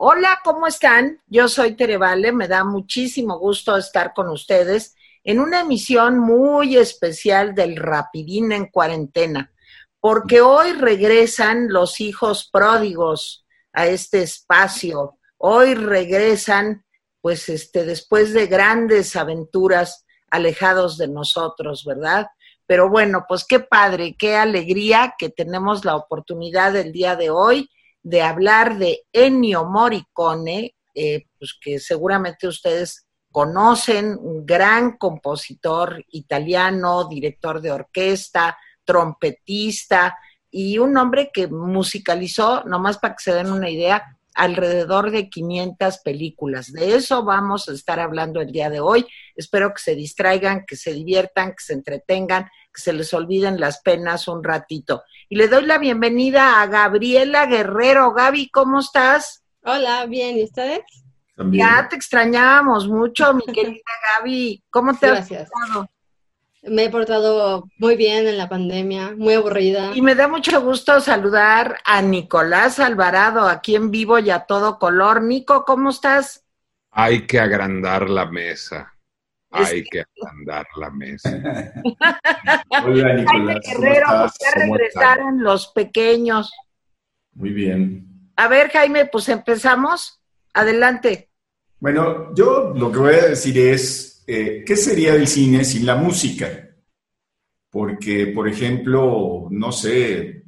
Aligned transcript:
Hola, 0.00 0.38
¿cómo 0.44 0.68
están? 0.68 1.20
Yo 1.26 1.48
soy 1.48 1.74
Terevale, 1.74 2.30
me 2.30 2.46
da 2.46 2.62
muchísimo 2.62 3.36
gusto 3.36 3.76
estar 3.76 4.14
con 4.14 4.28
ustedes 4.28 4.94
en 5.24 5.40
una 5.40 5.62
emisión 5.62 6.20
muy 6.20 6.76
especial 6.76 7.52
del 7.52 7.74
Rapidín 7.74 8.52
en 8.52 8.66
cuarentena, 8.66 9.52
porque 9.98 10.40
hoy 10.40 10.70
regresan 10.70 11.72
los 11.72 11.98
hijos 11.98 12.48
pródigos 12.52 13.44
a 13.72 13.88
este 13.88 14.22
espacio, 14.22 15.18
hoy 15.36 15.74
regresan, 15.74 16.84
pues, 17.20 17.48
este, 17.48 17.84
después 17.84 18.32
de 18.32 18.46
grandes 18.46 19.16
aventuras 19.16 20.06
alejados 20.30 20.96
de 20.96 21.08
nosotros, 21.08 21.84
¿verdad? 21.84 22.28
Pero 22.66 22.88
bueno, 22.88 23.24
pues 23.28 23.44
qué 23.44 23.58
padre, 23.58 24.14
qué 24.16 24.36
alegría 24.36 25.16
que 25.18 25.28
tenemos 25.28 25.84
la 25.84 25.96
oportunidad 25.96 26.76
el 26.76 26.92
día 26.92 27.16
de 27.16 27.30
hoy 27.30 27.68
de 28.02 28.22
hablar 28.22 28.78
de 28.78 29.02
Ennio 29.12 29.64
Morricone, 29.64 30.74
eh, 30.94 31.26
pues 31.38 31.54
que 31.60 31.78
seguramente 31.78 32.48
ustedes 32.48 33.06
conocen, 33.30 34.16
un 34.18 34.46
gran 34.46 34.96
compositor 34.96 36.04
italiano, 36.10 37.08
director 37.08 37.60
de 37.60 37.70
orquesta, 37.70 38.56
trompetista 38.84 40.16
y 40.50 40.78
un 40.78 40.96
hombre 40.96 41.30
que 41.32 41.46
musicalizó, 41.46 42.64
nomás 42.64 42.98
para 42.98 43.14
que 43.14 43.22
se 43.22 43.34
den 43.34 43.52
una 43.52 43.68
idea, 43.68 44.18
alrededor 44.34 45.10
de 45.10 45.28
500 45.28 45.98
películas. 45.98 46.72
De 46.72 46.94
eso 46.94 47.24
vamos 47.24 47.68
a 47.68 47.72
estar 47.72 47.98
hablando 47.98 48.40
el 48.40 48.52
día 48.52 48.70
de 48.70 48.80
hoy. 48.80 49.04
Espero 49.34 49.74
que 49.74 49.82
se 49.82 49.96
distraigan, 49.96 50.64
que 50.64 50.76
se 50.76 50.92
diviertan, 50.92 51.50
que 51.50 51.64
se 51.64 51.72
entretengan, 51.74 52.48
que 52.78 52.82
se 52.82 52.92
les 52.92 53.12
olviden 53.12 53.58
las 53.58 53.80
penas 53.80 54.28
un 54.28 54.44
ratito. 54.44 55.02
Y 55.28 55.34
le 55.34 55.48
doy 55.48 55.66
la 55.66 55.78
bienvenida 55.78 56.62
a 56.62 56.66
Gabriela 56.66 57.46
Guerrero. 57.46 58.12
Gaby, 58.12 58.50
¿cómo 58.50 58.78
estás? 58.78 59.42
Hola, 59.64 60.06
bien, 60.06 60.38
¿y 60.38 60.44
ustedes? 60.44 60.82
Ya 61.50 61.88
te 61.90 61.96
extrañábamos 61.96 62.86
mucho, 62.86 63.34
mi 63.34 63.42
querida 63.52 63.82
Gaby. 64.20 64.62
¿Cómo 64.70 64.96
te 64.96 65.08
Gracias. 65.08 65.42
has 65.42 65.50
portado? 65.50 65.90
Me 66.62 66.84
he 66.84 66.90
portado 66.90 67.64
muy 67.78 67.96
bien 67.96 68.28
en 68.28 68.38
la 68.38 68.48
pandemia, 68.48 69.14
muy 69.16 69.34
aburrida. 69.34 69.90
Y 69.94 70.00
me 70.02 70.14
da 70.14 70.28
mucho 70.28 70.60
gusto 70.60 71.00
saludar 71.00 71.78
a 71.84 72.00
Nicolás 72.00 72.78
Alvarado, 72.78 73.48
aquí 73.48 73.74
en 73.74 73.90
vivo 73.90 74.20
y 74.20 74.30
a 74.30 74.40
todo 74.40 74.78
color. 74.78 75.22
Nico, 75.22 75.64
¿cómo 75.64 75.90
estás? 75.90 76.44
Hay 76.92 77.26
que 77.26 77.40
agrandar 77.40 78.08
la 78.08 78.26
mesa. 78.26 78.94
Hay 79.50 79.84
que 79.84 80.02
agrandar 80.02 80.66
la 80.76 80.90
mesa. 80.90 81.30
Hola, 82.84 83.14
Nicolás. 83.14 83.60
Guerrero, 83.66 84.26
ya 84.40 84.50
regresaron 84.54 85.42
los 85.42 85.68
pequeños. 85.68 86.52
Muy 87.32 87.50
bien. 87.50 88.30
A 88.36 88.48
ver, 88.48 88.70
Jaime, 88.70 89.06
pues 89.06 89.28
empezamos. 89.28 90.20
Adelante. 90.52 91.30
Bueno, 91.80 92.34
yo 92.34 92.72
lo 92.74 92.90
que 92.90 92.98
voy 92.98 93.14
a 93.14 93.28
decir 93.28 93.56
es, 93.58 94.24
eh, 94.26 94.64
¿qué 94.66 94.76
sería 94.76 95.14
el 95.14 95.26
cine 95.26 95.64
sin 95.64 95.86
la 95.86 95.94
música? 95.94 96.48
Porque, 97.70 98.28
por 98.28 98.48
ejemplo, 98.48 99.46
no 99.50 99.72
sé, 99.72 100.18
eh, 100.20 100.42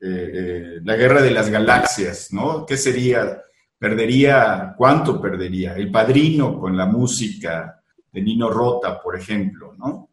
eh, 0.00 0.80
la 0.84 0.96
guerra 0.96 1.22
de 1.22 1.30
las 1.30 1.48
galaxias, 1.48 2.32
¿no? 2.32 2.64
¿Qué 2.66 2.76
sería? 2.76 3.42
¿Perdería? 3.78 4.74
¿Cuánto 4.76 5.20
perdería? 5.20 5.74
El 5.74 5.90
padrino 5.90 6.58
con 6.58 6.76
la 6.76 6.86
música 6.86 7.77
de 8.12 8.20
Nino 8.22 8.50
Rota, 8.50 9.00
por 9.00 9.16
ejemplo, 9.16 9.74
¿no? 9.78 10.10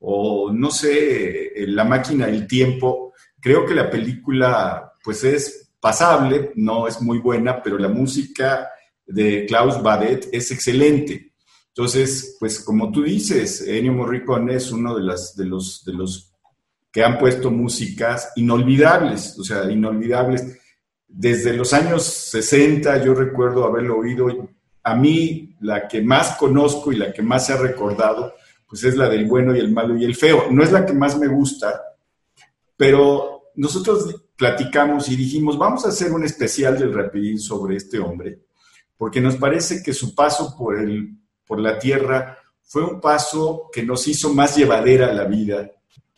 O 0.00 0.52
no 0.52 0.70
sé, 0.70 1.52
La 1.66 1.84
máquina 1.84 2.26
del 2.26 2.46
tiempo. 2.46 3.12
Creo 3.40 3.66
que 3.66 3.74
la 3.74 3.90
película, 3.90 4.92
pues 5.02 5.24
es 5.24 5.72
pasable, 5.80 6.52
no 6.56 6.86
es 6.88 7.00
muy 7.00 7.18
buena, 7.18 7.62
pero 7.62 7.78
la 7.78 7.88
música 7.88 8.68
de 9.06 9.46
Klaus 9.46 9.82
Badet 9.82 10.28
es 10.32 10.50
excelente. 10.50 11.32
Entonces, 11.68 12.36
pues 12.40 12.60
como 12.60 12.90
tú 12.90 13.04
dices, 13.04 13.66
Ennio 13.66 13.92
Morricone 13.92 14.56
es 14.56 14.72
uno 14.72 14.96
de, 14.96 15.04
las, 15.04 15.36
de, 15.36 15.44
los, 15.44 15.84
de 15.84 15.92
los 15.92 16.32
que 16.90 17.04
han 17.04 17.18
puesto 17.18 17.50
músicas 17.50 18.32
inolvidables, 18.36 19.38
o 19.38 19.44
sea, 19.44 19.70
inolvidables. 19.70 20.58
Desde 21.06 21.52
los 21.52 21.72
años 21.72 22.02
60 22.02 23.04
yo 23.04 23.14
recuerdo 23.14 23.64
haberlo 23.64 23.98
oído. 23.98 24.26
A 24.90 24.94
mí 24.94 25.56
la 25.60 25.86
que 25.86 26.02
más 26.02 26.36
conozco 26.36 26.92
y 26.92 26.96
la 26.96 27.12
que 27.12 27.22
más 27.22 27.46
se 27.46 27.52
ha 27.52 27.56
recordado, 27.56 28.34
pues 28.68 28.84
es 28.84 28.96
la 28.96 29.08
del 29.08 29.26
bueno 29.26 29.54
y 29.54 29.58
el 29.58 29.72
malo 29.72 29.96
y 29.96 30.04
el 30.04 30.14
feo. 30.14 30.46
No 30.50 30.62
es 30.62 30.72
la 30.72 30.84
que 30.84 30.92
más 30.92 31.18
me 31.18 31.26
gusta, 31.26 31.80
pero 32.76 33.50
nosotros 33.56 34.14
platicamos 34.36 35.08
y 35.08 35.16
dijimos, 35.16 35.58
vamos 35.58 35.84
a 35.84 35.88
hacer 35.88 36.12
un 36.12 36.24
especial 36.24 36.78
del 36.78 36.94
Rapidín 36.94 37.40
sobre 37.40 37.76
este 37.76 37.98
hombre, 37.98 38.40
porque 38.96 39.20
nos 39.20 39.36
parece 39.36 39.82
que 39.82 39.92
su 39.92 40.14
paso 40.14 40.54
por 40.56 40.78
el 40.78 41.18
por 41.48 41.58
la 41.58 41.78
tierra 41.78 42.38
fue 42.62 42.84
un 42.84 43.00
paso 43.00 43.70
que 43.72 43.82
nos 43.82 44.06
hizo 44.06 44.32
más 44.34 44.54
llevadera 44.56 45.12
la 45.12 45.24
vida, 45.24 45.70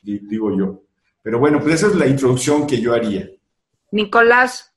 digo 0.02 0.54
yo. 0.58 0.82
Pero 1.22 1.38
bueno, 1.38 1.60
pues 1.60 1.76
esa 1.76 1.86
es 1.86 1.94
la 1.94 2.08
introducción 2.08 2.66
que 2.66 2.80
yo 2.80 2.92
haría. 2.92 3.30
Nicolás, 3.92 4.69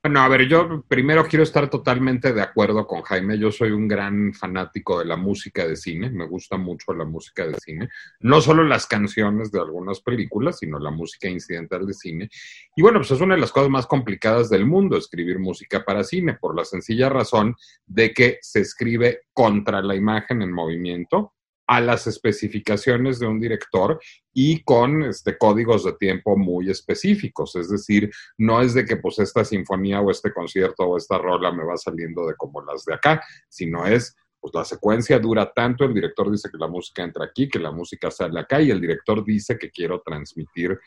bueno, 0.00 0.20
a 0.20 0.28
ver, 0.28 0.46
yo 0.46 0.84
primero 0.86 1.26
quiero 1.26 1.42
estar 1.42 1.68
totalmente 1.68 2.32
de 2.32 2.40
acuerdo 2.40 2.86
con 2.86 3.02
Jaime. 3.02 3.36
Yo 3.36 3.50
soy 3.50 3.72
un 3.72 3.88
gran 3.88 4.32
fanático 4.32 5.00
de 5.00 5.04
la 5.04 5.16
música 5.16 5.66
de 5.66 5.74
cine, 5.74 6.08
me 6.08 6.26
gusta 6.26 6.56
mucho 6.56 6.94
la 6.94 7.04
música 7.04 7.46
de 7.46 7.54
cine, 7.54 7.88
no 8.20 8.40
solo 8.40 8.62
las 8.62 8.86
canciones 8.86 9.50
de 9.50 9.58
algunas 9.58 10.00
películas, 10.00 10.58
sino 10.58 10.78
la 10.78 10.92
música 10.92 11.28
incidental 11.28 11.84
de 11.84 11.94
cine. 11.94 12.30
Y 12.76 12.82
bueno, 12.82 13.00
pues 13.00 13.10
es 13.10 13.20
una 13.20 13.34
de 13.34 13.40
las 13.40 13.50
cosas 13.50 13.70
más 13.70 13.86
complicadas 13.86 14.48
del 14.48 14.66
mundo 14.66 14.96
escribir 14.96 15.40
música 15.40 15.84
para 15.84 16.04
cine, 16.04 16.34
por 16.34 16.56
la 16.56 16.64
sencilla 16.64 17.08
razón 17.08 17.56
de 17.84 18.14
que 18.14 18.38
se 18.40 18.60
escribe 18.60 19.22
contra 19.32 19.82
la 19.82 19.96
imagen 19.96 20.42
en 20.42 20.52
movimiento 20.52 21.34
a 21.68 21.82
las 21.82 22.06
especificaciones 22.06 23.18
de 23.18 23.26
un 23.26 23.38
director 23.38 24.00
y 24.32 24.64
con 24.64 25.02
este, 25.02 25.36
códigos 25.36 25.84
de 25.84 25.92
tiempo 25.92 26.36
muy 26.36 26.70
específicos. 26.70 27.54
Es 27.56 27.68
decir, 27.68 28.10
no 28.38 28.62
es 28.62 28.72
de 28.72 28.86
que 28.86 28.96
pues 28.96 29.18
esta 29.18 29.44
sinfonía 29.44 30.00
o 30.00 30.10
este 30.10 30.32
concierto 30.32 30.84
o 30.84 30.96
esta 30.96 31.18
rola 31.18 31.52
me 31.52 31.64
va 31.64 31.76
saliendo 31.76 32.26
de 32.26 32.34
como 32.36 32.62
las 32.62 32.86
de 32.86 32.94
acá, 32.94 33.22
sino 33.50 33.86
es 33.86 34.16
pues 34.40 34.54
la 34.54 34.64
secuencia 34.64 35.18
dura 35.18 35.52
tanto, 35.52 35.84
el 35.84 35.92
director 35.92 36.30
dice 36.30 36.48
que 36.50 36.58
la 36.58 36.68
música 36.68 37.02
entra 37.02 37.26
aquí, 37.26 37.48
que 37.48 37.58
la 37.58 37.72
música 37.72 38.10
sale 38.10 38.40
acá 38.40 38.62
y 38.62 38.70
el 38.70 38.80
director 38.80 39.22
dice 39.22 39.58
que 39.58 39.70
quiero 39.70 40.00
transmitir 40.00 40.78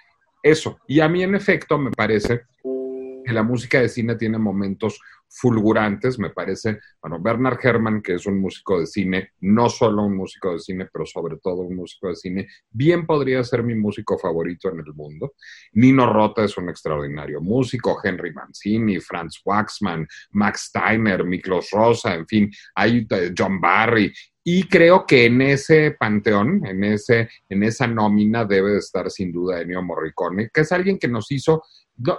eso. 0.42 0.80
Y 0.88 1.00
a 1.00 1.08
mí 1.08 1.22
en 1.22 1.36
efecto 1.36 1.78
me 1.78 1.92
parece 1.92 2.46
la 3.26 3.44
música 3.44 3.80
de 3.80 3.90
cine 3.90 4.16
tiene 4.16 4.38
momentos 4.38 5.00
fulgurantes, 5.32 6.20
me 6.20 6.30
parece, 6.30 6.80
bueno, 7.02 7.20
Bernard 7.22 7.58
Herrmann, 7.64 8.02
que 8.02 8.16
es 8.16 8.26
un 8.26 8.40
músico 8.42 8.80
de 8.80 8.86
cine, 8.86 9.32
no 9.40 9.70
solo 9.70 10.04
un 10.04 10.18
músico 10.18 10.52
de 10.52 10.60
cine, 10.60 10.90
pero 10.92 11.06
sobre 11.06 11.38
todo 11.38 11.62
un 11.62 11.78
músico 11.78 12.10
de 12.10 12.16
cine, 12.16 12.48
bien 12.70 13.06
podría 13.06 13.42
ser 13.44 13.64
mi 13.64 13.74
músico 13.74 14.18
favorito 14.18 14.70
en 14.70 14.80
el 14.80 14.94
mundo. 14.94 15.34
Nino 15.72 16.12
Rota 16.12 16.44
es 16.44 16.58
un 16.58 16.70
extraordinario 16.70 17.40
músico, 17.40 17.98
Henry 18.04 18.34
Mancini, 18.34 19.00
Franz 19.00 19.42
Waxman, 19.46 20.06
Max 20.32 20.70
Steiner, 20.70 21.24
Miklos 21.24 21.70
Rosa, 21.72 22.14
en 22.14 22.28
fin, 22.28 22.52
hay 22.76 23.08
eh, 23.10 23.32
John 23.38 23.62
Barry, 23.62 24.12
y 24.44 24.64
creo 24.64 25.06
que 25.06 25.26
en 25.26 25.42
ese 25.42 25.96
panteón, 26.00 26.66
en, 26.66 26.84
ese, 26.84 27.30
en 27.48 27.62
esa 27.64 27.86
nómina 27.86 28.44
debe 28.44 28.72
de 28.72 28.80
estar 28.80 29.10
sin 29.12 29.32
duda 29.32 29.62
Ennio 29.62 29.84
Morricone, 29.84 30.50
que 30.52 30.62
es 30.62 30.72
alguien 30.72 30.98
que 30.98 31.08
nos 31.08 31.32
hizo 31.32 31.64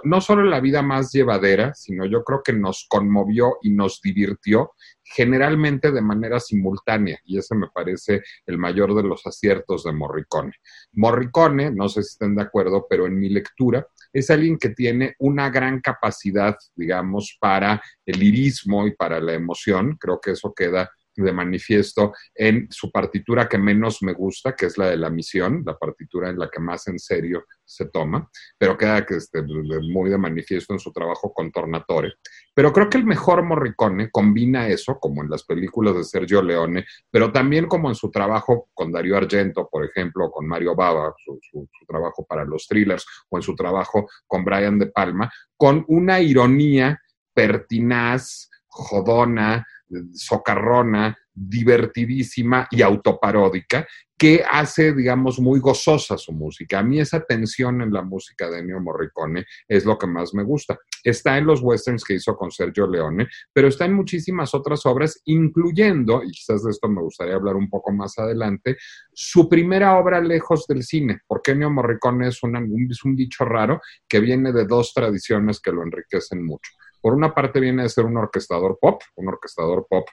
no, 0.03 0.21
solo 0.21 0.43
la 0.43 0.59
vida 0.59 0.81
más 0.81 1.11
llevadera, 1.11 1.73
sino 1.73 2.05
yo 2.05 2.23
creo 2.23 2.41
que 2.43 2.53
nos 2.53 2.85
conmovió 2.89 3.57
y 3.61 3.71
nos 3.71 4.01
divirtió 4.01 4.73
generalmente 5.03 5.91
de 5.91 6.01
manera 6.01 6.39
simultánea, 6.39 7.19
y 7.25 7.37
ese 7.37 7.55
me 7.55 7.67
parece 7.73 8.23
el 8.45 8.57
mayor 8.57 8.95
de 8.95 9.03
los 9.03 9.25
aciertos 9.27 9.83
de 9.83 9.91
Morricone. 9.91 10.53
Morricone, 10.93 11.71
no 11.71 11.89
sé 11.89 12.01
si 12.03 12.13
estén 12.13 12.35
de 12.35 12.43
acuerdo, 12.43 12.87
pero 12.89 13.05
en 13.05 13.19
mi 13.19 13.29
lectura 13.29 13.85
es 14.11 14.29
alguien 14.29 14.57
que 14.57 14.69
tiene 14.69 15.15
una 15.19 15.49
gran 15.49 15.81
capacidad, 15.81 16.55
digamos, 16.75 17.37
para 17.39 17.81
el 18.05 18.19
lirismo 18.19 18.87
y 18.87 18.95
para 18.95 19.19
la 19.19 19.33
emoción, 19.33 19.97
creo 19.99 20.19
que 20.19 20.31
eso 20.31 20.53
queda 20.55 20.89
de 21.15 21.31
manifiesto 21.31 22.13
en 22.33 22.67
su 22.71 22.91
partitura 22.91 23.47
que 23.47 23.57
menos 23.57 24.01
me 24.01 24.13
gusta, 24.13 24.55
que 24.55 24.67
es 24.67 24.77
la 24.77 24.87
de 24.87 24.97
la 24.97 25.09
misión, 25.09 25.63
la 25.65 25.77
partitura 25.77 26.29
en 26.29 26.39
la 26.39 26.49
que 26.49 26.59
más 26.59 26.87
en 26.87 26.99
serio 26.99 27.45
se 27.65 27.85
toma, 27.85 28.29
pero 28.57 28.77
queda 28.77 29.05
que 29.05 29.15
esté 29.15 29.41
muy 29.43 30.09
de 30.09 30.17
manifiesto 30.17 30.73
en 30.73 30.79
su 30.79 30.91
trabajo 30.91 31.33
con 31.33 31.51
Tornatore. 31.51 32.13
Pero 32.53 32.71
creo 32.71 32.89
que 32.89 32.97
el 32.97 33.05
mejor 33.05 33.43
Morricone 33.43 34.09
combina 34.11 34.67
eso, 34.67 34.99
como 34.99 35.23
en 35.23 35.29
las 35.29 35.43
películas 35.43 35.95
de 35.95 36.03
Sergio 36.03 36.41
Leone, 36.41 36.85
pero 37.09 37.31
también 37.31 37.67
como 37.67 37.89
en 37.89 37.95
su 37.95 38.11
trabajo 38.11 38.69
con 38.73 38.91
Dario 38.91 39.17
Argento, 39.17 39.69
por 39.71 39.85
ejemplo, 39.85 40.29
con 40.31 40.47
Mario 40.47 40.75
Bava, 40.75 41.13
su, 41.23 41.39
su 41.41 41.85
trabajo 41.87 42.25
para 42.25 42.45
los 42.45 42.67
thrillers, 42.67 43.05
o 43.29 43.37
en 43.37 43.43
su 43.43 43.55
trabajo 43.55 44.07
con 44.27 44.43
Brian 44.43 44.79
De 44.79 44.87
Palma, 44.87 45.31
con 45.57 45.85
una 45.87 46.19
ironía 46.19 46.99
pertinaz, 47.33 48.49
jodona, 48.67 49.65
socarrona, 50.13 51.17
divertidísima 51.33 52.67
y 52.69 52.81
autoparódica 52.81 53.87
que 54.17 54.43
hace, 54.49 54.93
digamos, 54.93 55.39
muy 55.39 55.59
gozosa 55.59 56.17
su 56.17 56.31
música. 56.31 56.79
A 56.79 56.83
mí 56.83 56.99
esa 56.99 57.21
tensión 57.25 57.81
en 57.81 57.91
la 57.91 58.03
música 58.03 58.49
de 58.49 58.59
Ennio 58.59 58.79
Morricone 58.79 59.45
es 59.67 59.85
lo 59.85 59.97
que 59.97 60.07
más 60.07 60.33
me 60.33 60.43
gusta. 60.43 60.77
Está 61.03 61.37
en 61.37 61.45
los 61.45 61.61
westerns 61.61 62.05
que 62.05 62.13
hizo 62.13 62.35
con 62.37 62.49
Sergio 62.49 62.87
Leone, 62.87 63.27
pero 63.51 63.67
está 63.67 63.85
en 63.85 63.93
muchísimas 63.93 64.53
otras 64.53 64.85
obras, 64.85 65.19
incluyendo, 65.25 66.23
y 66.23 66.31
quizás 66.31 66.63
de 66.63 66.71
esto 66.71 66.87
me 66.87 67.01
gustaría 67.01 67.35
hablar 67.35 67.55
un 67.55 67.69
poco 67.69 67.91
más 67.91 68.17
adelante, 68.17 68.77
su 69.11 69.49
primera 69.49 69.97
obra 69.97 70.21
lejos 70.21 70.67
del 70.67 70.83
cine, 70.83 71.19
porque 71.27 71.51
Ennio 71.51 71.71
Morricone 71.71 72.29
es, 72.29 72.41
un, 72.43 72.55
es 72.89 73.03
un 73.03 73.15
dicho 73.15 73.43
raro 73.43 73.81
que 74.07 74.21
viene 74.21 74.53
de 74.53 74.65
dos 74.65 74.93
tradiciones 74.93 75.59
que 75.59 75.71
lo 75.73 75.83
enriquecen 75.83 76.45
mucho. 76.45 76.71
Por 77.03 77.13
una 77.13 77.35
parte 77.35 77.59
viene 77.59 77.83
de 77.83 77.89
ser 77.89 78.05
un 78.05 78.15
orquestador 78.15 78.79
pop, 78.79 79.01
un 79.17 79.27
orquestador 79.27 79.85
pop 79.89 80.07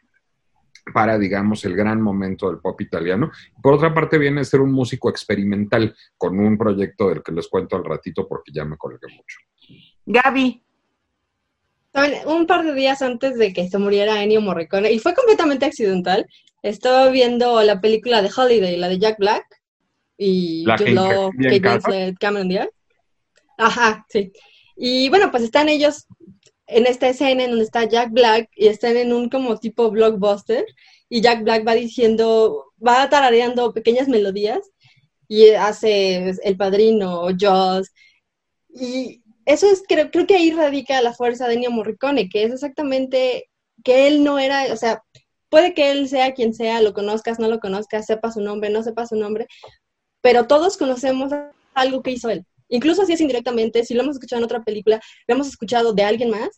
para, 0.92 1.16
digamos, 1.18 1.64
el 1.64 1.76
gran 1.76 2.00
momento 2.02 2.50
del 2.50 2.58
pop 2.58 2.80
italiano. 2.80 3.30
Por 3.62 3.74
otra 3.74 3.94
parte, 3.94 4.18
viene 4.18 4.40
a 4.40 4.44
ser 4.44 4.60
un 4.60 4.72
músico 4.72 5.08
experimental 5.08 5.94
con 6.18 6.40
un 6.40 6.58
proyecto 6.58 7.08
del 7.08 7.22
que 7.22 7.30
les 7.30 7.46
cuento 7.46 7.76
al 7.76 7.84
ratito 7.84 8.26
porque 8.26 8.50
ya 8.52 8.64
me 8.64 8.76
colgué 8.76 9.06
mucho. 9.06 9.38
Gaby. 10.04 10.64
Un 12.26 12.48
par 12.48 12.64
de 12.64 12.74
días 12.74 13.02
antes 13.02 13.38
de 13.38 13.52
que 13.52 13.68
se 13.68 13.78
muriera 13.78 14.24
Ennio 14.24 14.40
Morricone, 14.40 14.90
y 14.90 14.98
fue 14.98 15.14
completamente 15.14 15.66
accidental, 15.66 16.26
estaba 16.60 17.08
viendo 17.10 17.62
la 17.62 17.80
película 17.80 18.20
de 18.20 18.30
Holiday, 18.36 18.76
la 18.78 18.88
de 18.88 18.98
Jack 18.98 19.16
Black, 19.20 19.44
y 20.18 20.64
La 20.66 20.74
que 20.74 20.90
incluye 20.90 21.60
Kate. 21.60 21.68
Winslet, 21.68 22.18
Cameron 22.18 22.48
Diaz. 22.48 22.68
Ajá, 23.58 24.04
sí. 24.08 24.32
Y 24.82 25.10
bueno, 25.10 25.30
pues 25.30 25.42
están 25.42 25.68
ellos 25.68 26.06
en 26.70 26.86
esta 26.86 27.08
escena 27.08 27.44
en 27.44 27.50
donde 27.50 27.64
está 27.64 27.84
Jack 27.84 28.10
Black 28.12 28.48
y 28.54 28.68
están 28.68 28.96
en 28.96 29.12
un 29.12 29.28
como 29.28 29.58
tipo 29.58 29.90
blockbuster 29.90 30.64
y 31.08 31.20
Jack 31.20 31.42
Black 31.42 31.66
va 31.66 31.74
diciendo, 31.74 32.72
va 32.86 33.08
tarareando 33.10 33.72
pequeñas 33.72 34.08
melodías 34.08 34.60
y 35.28 35.50
hace 35.50 36.34
El 36.44 36.56
Padrino, 36.56 37.28
Jaws 37.38 37.90
y 38.68 39.22
eso 39.46 39.66
es, 39.70 39.82
creo, 39.88 40.10
creo 40.10 40.26
que 40.26 40.36
ahí 40.36 40.50
radica 40.52 41.00
la 41.02 41.12
fuerza 41.12 41.48
de 41.48 41.54
Ennio 41.54 41.70
Morricone, 41.70 42.28
que 42.28 42.44
es 42.44 42.52
exactamente 42.52 43.50
que 43.82 44.06
él 44.06 44.22
no 44.22 44.38
era, 44.38 44.72
o 44.72 44.76
sea, 44.76 45.02
puede 45.48 45.74
que 45.74 45.90
él 45.90 46.08
sea 46.08 46.34
quien 46.34 46.54
sea, 46.54 46.80
lo 46.82 46.94
conozcas, 46.94 47.38
no 47.38 47.48
lo 47.48 47.58
conozcas, 47.60 48.06
sepa 48.06 48.30
su 48.30 48.40
nombre, 48.40 48.70
no 48.70 48.82
sepa 48.82 49.06
su 49.06 49.16
nombre, 49.16 49.46
pero 50.20 50.46
todos 50.46 50.76
conocemos 50.76 51.32
algo 51.74 52.02
que 52.02 52.12
hizo 52.12 52.30
él. 52.30 52.46
Incluso 52.70 53.04
si 53.04 53.12
es 53.12 53.20
indirectamente, 53.20 53.84
si 53.84 53.94
lo 53.94 54.02
hemos 54.02 54.16
escuchado 54.16 54.40
en 54.40 54.44
otra 54.44 54.62
película, 54.62 55.00
lo 55.26 55.34
hemos 55.34 55.48
escuchado 55.48 55.92
de 55.92 56.02
alguien 56.02 56.30
más, 56.30 56.48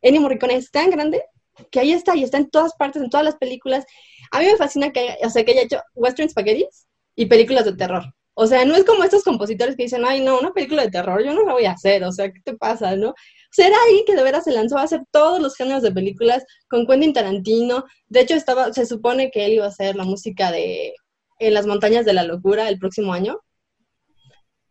Ennio 0.00 0.20
Morricone 0.20 0.56
es 0.56 0.70
tan 0.70 0.90
grande 0.90 1.22
que 1.70 1.80
ahí 1.80 1.92
está 1.92 2.16
y 2.16 2.22
está 2.22 2.38
en 2.38 2.50
todas 2.50 2.74
partes, 2.74 3.02
en 3.02 3.10
todas 3.10 3.24
las 3.24 3.36
películas. 3.36 3.84
A 4.30 4.40
mí 4.40 4.46
me 4.46 4.56
fascina 4.56 4.92
que, 4.92 5.16
o 5.22 5.30
sea, 5.30 5.44
que 5.44 5.52
haya 5.52 5.62
hecho 5.62 5.80
western 5.94 6.28
spaghettis 6.28 6.86
y 7.14 7.26
películas 7.26 7.64
de 7.64 7.74
terror. 7.74 8.04
O 8.34 8.46
sea, 8.46 8.64
no 8.66 8.76
es 8.76 8.84
como 8.84 9.02
estos 9.02 9.24
compositores 9.24 9.76
que 9.76 9.84
dicen, 9.84 10.04
ay, 10.06 10.20
no, 10.20 10.38
una 10.38 10.52
película 10.52 10.82
de 10.82 10.90
terror, 10.90 11.24
yo 11.24 11.32
no 11.32 11.44
la 11.44 11.54
voy 11.54 11.64
a 11.64 11.72
hacer, 11.72 12.04
o 12.04 12.12
sea, 12.12 12.30
¿qué 12.30 12.40
te 12.44 12.54
pasa, 12.54 12.94
no? 12.94 13.10
O 13.10 13.14
sea, 13.50 13.66
alguien 13.86 14.04
que 14.06 14.14
de 14.14 14.22
veras 14.22 14.44
se 14.44 14.52
lanzó 14.52 14.76
a 14.76 14.82
hacer 14.82 15.00
todos 15.10 15.40
los 15.40 15.56
géneros 15.56 15.82
de 15.82 15.90
películas 15.90 16.44
con 16.68 16.86
Quentin 16.86 17.14
Tarantino. 17.14 17.84
De 18.08 18.20
hecho, 18.20 18.34
estaba, 18.34 18.72
se 18.74 18.84
supone 18.84 19.30
que 19.30 19.46
él 19.46 19.54
iba 19.54 19.64
a 19.64 19.68
hacer 19.68 19.96
la 19.96 20.04
música 20.04 20.52
de 20.52 20.94
En 21.38 21.54
las 21.54 21.66
montañas 21.66 22.04
de 22.04 22.12
la 22.12 22.24
locura 22.24 22.68
el 22.68 22.78
próximo 22.78 23.14
año, 23.14 23.40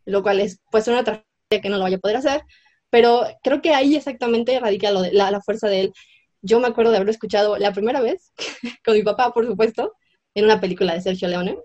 lo 0.06 0.24
cual 0.24 0.40
es 0.40 0.60
pues 0.72 0.88
una 0.88 1.04
tragedia 1.04 1.26
que 1.62 1.70
no 1.70 1.78
lo 1.78 1.84
vaya 1.84 1.98
a 1.98 2.00
poder 2.00 2.18
hacer, 2.18 2.42
pero 2.90 3.24
creo 3.44 3.62
que 3.62 3.74
ahí 3.74 3.96
exactamente 3.96 4.60
radica 4.60 4.92
lo 4.92 5.02
de, 5.02 5.12
la, 5.14 5.32
la 5.32 5.42
fuerza 5.42 5.68
de 5.68 5.82
él. 5.82 5.94
Yo 6.42 6.60
me 6.60 6.68
acuerdo 6.68 6.92
de 6.92 6.98
haberlo 6.98 7.12
escuchado 7.12 7.58
la 7.58 7.72
primera 7.74 8.02
vez, 8.02 8.32
con 8.86 8.94
mi 8.96 9.04
papá, 9.04 9.34
por 9.34 9.46
supuesto, 9.46 9.94
en 10.36 10.46
una 10.46 10.60
película 10.62 10.94
de 10.94 11.02
Sergio 11.02 11.28
Leone, 11.28 11.58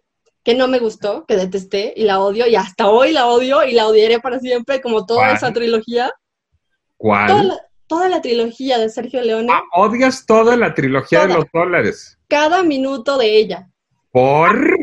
que 0.42 0.54
no 0.54 0.68
me 0.68 0.78
gustó, 0.78 1.26
que 1.26 1.36
detesté 1.36 1.92
y 1.96 2.04
la 2.04 2.20
odio, 2.20 2.46
y 2.46 2.56
hasta 2.56 2.88
hoy 2.88 3.12
la 3.12 3.26
odio 3.26 3.62
y 3.64 3.72
la 3.72 3.86
odiaré 3.88 4.20
para 4.20 4.38
siempre, 4.40 4.80
como 4.80 5.04
toda 5.04 5.20
¿Cuál? 5.24 5.36
esa 5.36 5.52
trilogía. 5.52 6.04
Toda 6.06 7.26
¿Cuál? 7.26 7.48
la, 7.48 7.60
toda 7.86 8.08
la 8.08 8.22
trilogía 8.22 8.78
de 8.78 8.88
Sergio 8.88 9.20
Leone, 9.20 9.52
Ah, 9.52 9.62
odias 9.74 10.24
toda 10.24 10.56
la 10.56 10.72
trilogía 10.74 11.26
de 11.26 11.34
los 11.34 11.44
dólares. 11.52 12.18
cada 12.28 12.62
minuto 12.62 13.18
de 13.18 13.36
ella. 13.38 13.68
¿Por? 14.12 14.76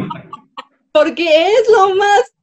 Porque 0.92 1.26
es 1.54 1.70
lo 1.72 1.96
más. 1.96 2.34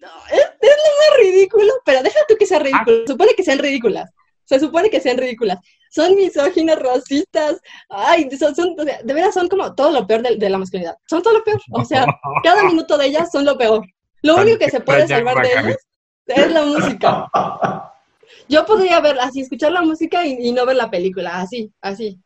No, 0.00 0.08
Es, 0.30 0.40
es 0.40 0.76
lo 0.76 0.92
más 0.98 1.18
ridículo, 1.20 1.72
pero 1.84 2.02
deja 2.02 2.18
tú 2.28 2.34
que 2.38 2.46
sea 2.46 2.58
ridículo. 2.58 2.98
Se 3.06 3.06
supone 3.12 3.34
que 3.34 3.42
sean 3.44 3.58
ridículas. 3.58 4.10
Se 4.44 4.58
supone 4.60 4.88
que 4.90 5.00
sean 5.00 5.18
ridículas. 5.18 5.58
Son 5.90 6.14
misóginas, 6.14 6.78
racistas. 6.78 7.60
Ay, 7.88 8.30
son, 8.38 8.54
son- 8.54 8.74
o 8.78 8.84
sea, 8.84 9.02
de 9.02 9.14
veras 9.14 9.34
son 9.34 9.48
como 9.48 9.74
todo 9.74 9.90
lo 9.90 10.06
peor 10.06 10.22
de, 10.22 10.36
de 10.36 10.50
la 10.50 10.58
masculinidad. 10.58 10.96
Son 11.06 11.22
todo 11.22 11.34
lo 11.38 11.44
peor. 11.44 11.60
O 11.72 11.84
sea, 11.84 12.06
cada 12.42 12.64
minuto 12.64 12.96
de 12.96 13.06
ellas 13.06 13.30
son 13.30 13.44
lo 13.44 13.56
peor. 13.58 13.84
Lo 14.22 14.36
único 14.36 14.58
que 14.58 14.70
se 14.70 14.80
puede 14.80 15.06
salvar 15.08 15.36
de 15.42 15.52
ellas 15.52 15.76
es 16.26 16.52
la 16.52 16.62
música. 16.62 17.28
Yo 18.48 18.64
podría 18.66 19.00
ver 19.00 19.18
así, 19.20 19.40
escuchar 19.40 19.72
la 19.72 19.82
música 19.82 20.26
y, 20.26 20.32
y 20.48 20.52
no 20.52 20.64
ver 20.66 20.76
la 20.76 20.90
película. 20.90 21.40
Así, 21.40 21.72
así. 21.80 22.18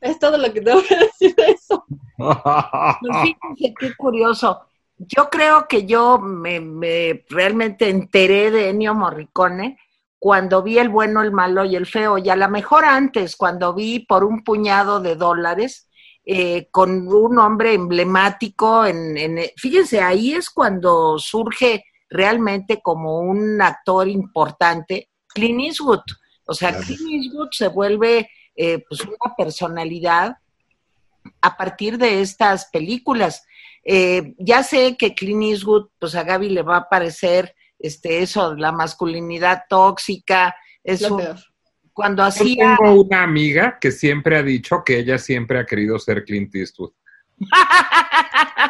Es 0.00 0.18
todo 0.18 0.36
lo 0.38 0.52
que 0.52 0.60
tengo 0.60 0.82
que 0.82 0.96
decir 0.96 1.34
de 1.34 1.46
eso. 1.52 1.84
Pues 2.18 3.16
fíjense 3.22 3.74
qué 3.78 3.94
curioso. 3.96 4.65
Yo 4.98 5.28
creo 5.30 5.66
que 5.68 5.84
yo 5.86 6.18
me, 6.18 6.60
me 6.60 7.24
realmente 7.28 7.88
enteré 7.90 8.50
de 8.50 8.70
Ennio 8.70 8.94
Morricone 8.94 9.78
cuando 10.18 10.62
vi 10.62 10.78
el 10.78 10.88
bueno, 10.88 11.22
el 11.22 11.32
malo 11.32 11.64
y 11.64 11.76
el 11.76 11.86
feo, 11.86 12.16
y 12.18 12.30
a 12.30 12.36
lo 12.36 12.48
mejor 12.48 12.84
antes, 12.84 13.36
cuando 13.36 13.74
vi 13.74 14.00
por 14.00 14.24
un 14.24 14.42
puñado 14.42 15.00
de 15.00 15.14
dólares 15.14 15.88
eh, 16.24 16.68
con 16.70 17.06
un 17.06 17.38
hombre 17.38 17.74
emblemático. 17.74 18.86
En, 18.86 19.16
en- 19.16 19.50
fíjense, 19.56 20.00
ahí 20.00 20.32
es 20.32 20.50
cuando 20.50 21.18
surge 21.18 21.84
realmente 22.08 22.80
como 22.82 23.20
un 23.20 23.60
actor 23.60 24.08
importante, 24.08 25.10
Clint 25.28 25.60
Eastwood. 25.60 26.00
O 26.46 26.54
sea, 26.54 26.70
Claro. 26.70 26.84
Clint 26.86 27.24
Eastwood 27.24 27.48
se 27.52 27.68
vuelve 27.68 28.30
eh, 28.56 28.82
pues 28.88 29.02
una 29.02 29.34
personalidad 29.36 30.38
a 31.42 31.56
partir 31.56 31.98
de 31.98 32.22
estas 32.22 32.66
películas. 32.72 33.44
Eh, 33.88 34.34
ya 34.38 34.64
sé 34.64 34.96
que 34.96 35.14
Clint 35.14 35.44
Eastwood, 35.44 35.90
pues 36.00 36.16
a 36.16 36.24
Gaby 36.24 36.48
le 36.48 36.62
va 36.62 36.78
a 36.78 36.88
parecer 36.88 37.54
este, 37.78 38.20
eso, 38.22 38.54
la 38.56 38.72
masculinidad 38.72 39.62
tóxica, 39.68 40.56
es 40.82 41.02
Lo 41.02 41.14
un- 41.14 41.22
peor. 41.22 41.36
cuando 41.92 42.22
Yo 42.24 42.28
hacía... 42.28 42.76
tengo 42.82 43.02
una 43.02 43.22
amiga 43.22 43.78
que 43.80 43.92
siempre 43.92 44.38
ha 44.38 44.42
dicho 44.42 44.82
que 44.84 44.98
ella 44.98 45.18
siempre 45.18 45.60
ha 45.60 45.66
querido 45.66 45.98
ser 46.00 46.24
Clint 46.24 46.52
Eastwood. 46.54 46.92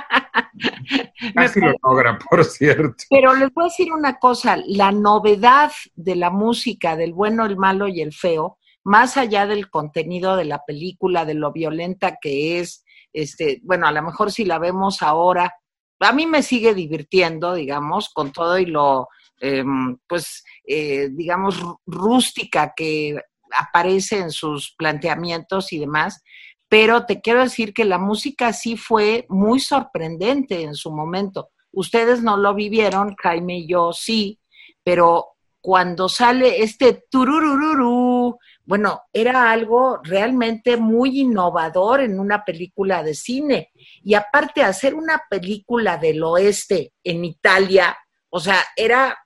Casi 1.34 1.60
lo 1.60 1.74
logra, 1.82 2.18
por 2.18 2.44
cierto. 2.44 3.04
Pero 3.10 3.34
les 3.34 3.52
voy 3.52 3.64
a 3.64 3.68
decir 3.68 3.92
una 3.92 4.18
cosa, 4.18 4.56
la 4.66 4.92
novedad 4.92 5.70
de 5.94 6.16
la 6.16 6.30
música 6.30 6.96
del 6.96 7.12
bueno, 7.12 7.44
el 7.46 7.56
malo 7.56 7.88
y 7.88 8.00
el 8.00 8.12
feo, 8.12 8.58
más 8.84 9.16
allá 9.16 9.46
del 9.46 9.68
contenido 9.70 10.36
de 10.36 10.44
la 10.44 10.62
película, 10.64 11.24
de 11.24 11.34
lo 11.34 11.52
violenta 11.52 12.16
que 12.20 12.60
es, 12.60 12.84
este, 13.16 13.60
bueno, 13.62 13.86
a 13.86 13.92
lo 13.92 14.02
mejor 14.02 14.30
si 14.30 14.44
la 14.44 14.58
vemos 14.58 15.02
ahora, 15.02 15.52
a 16.00 16.12
mí 16.12 16.26
me 16.26 16.42
sigue 16.42 16.74
divirtiendo, 16.74 17.54
digamos, 17.54 18.10
con 18.10 18.30
todo 18.30 18.58
y 18.58 18.66
lo, 18.66 19.08
em, 19.40 19.96
pues, 20.06 20.44
eh, 20.66 21.08
digamos, 21.10 21.60
rú- 21.60 21.78
rústica 21.86 22.72
que 22.76 23.16
aparece 23.56 24.18
en 24.18 24.30
sus 24.30 24.74
planteamientos 24.76 25.72
y 25.72 25.78
demás, 25.78 26.22
pero 26.68 27.06
te 27.06 27.20
quiero 27.20 27.40
decir 27.42 27.72
que 27.72 27.84
la 27.84 27.98
música 27.98 28.52
sí 28.52 28.76
fue 28.76 29.24
muy 29.28 29.60
sorprendente 29.60 30.62
en 30.62 30.74
su 30.74 30.90
momento. 30.90 31.50
Ustedes 31.72 32.22
no 32.22 32.36
lo 32.36 32.54
vivieron, 32.54 33.14
Jaime 33.22 33.58
y 33.60 33.68
yo 33.68 33.92
sí, 33.92 34.38
pero 34.82 35.28
cuando 35.60 36.08
sale 36.08 36.62
este 36.62 37.04
tururururu, 37.10 38.38
bueno, 38.66 39.02
era 39.12 39.50
algo 39.50 40.00
realmente 40.02 40.76
muy 40.76 41.20
innovador 41.20 42.00
en 42.00 42.18
una 42.18 42.44
película 42.44 43.02
de 43.02 43.14
cine. 43.14 43.70
Y 44.02 44.14
aparte, 44.14 44.62
hacer 44.62 44.94
una 44.94 45.22
película 45.30 45.96
del 45.96 46.22
oeste 46.24 46.92
en 47.04 47.24
Italia, 47.24 47.96
o 48.28 48.40
sea, 48.40 48.62
era 48.76 49.16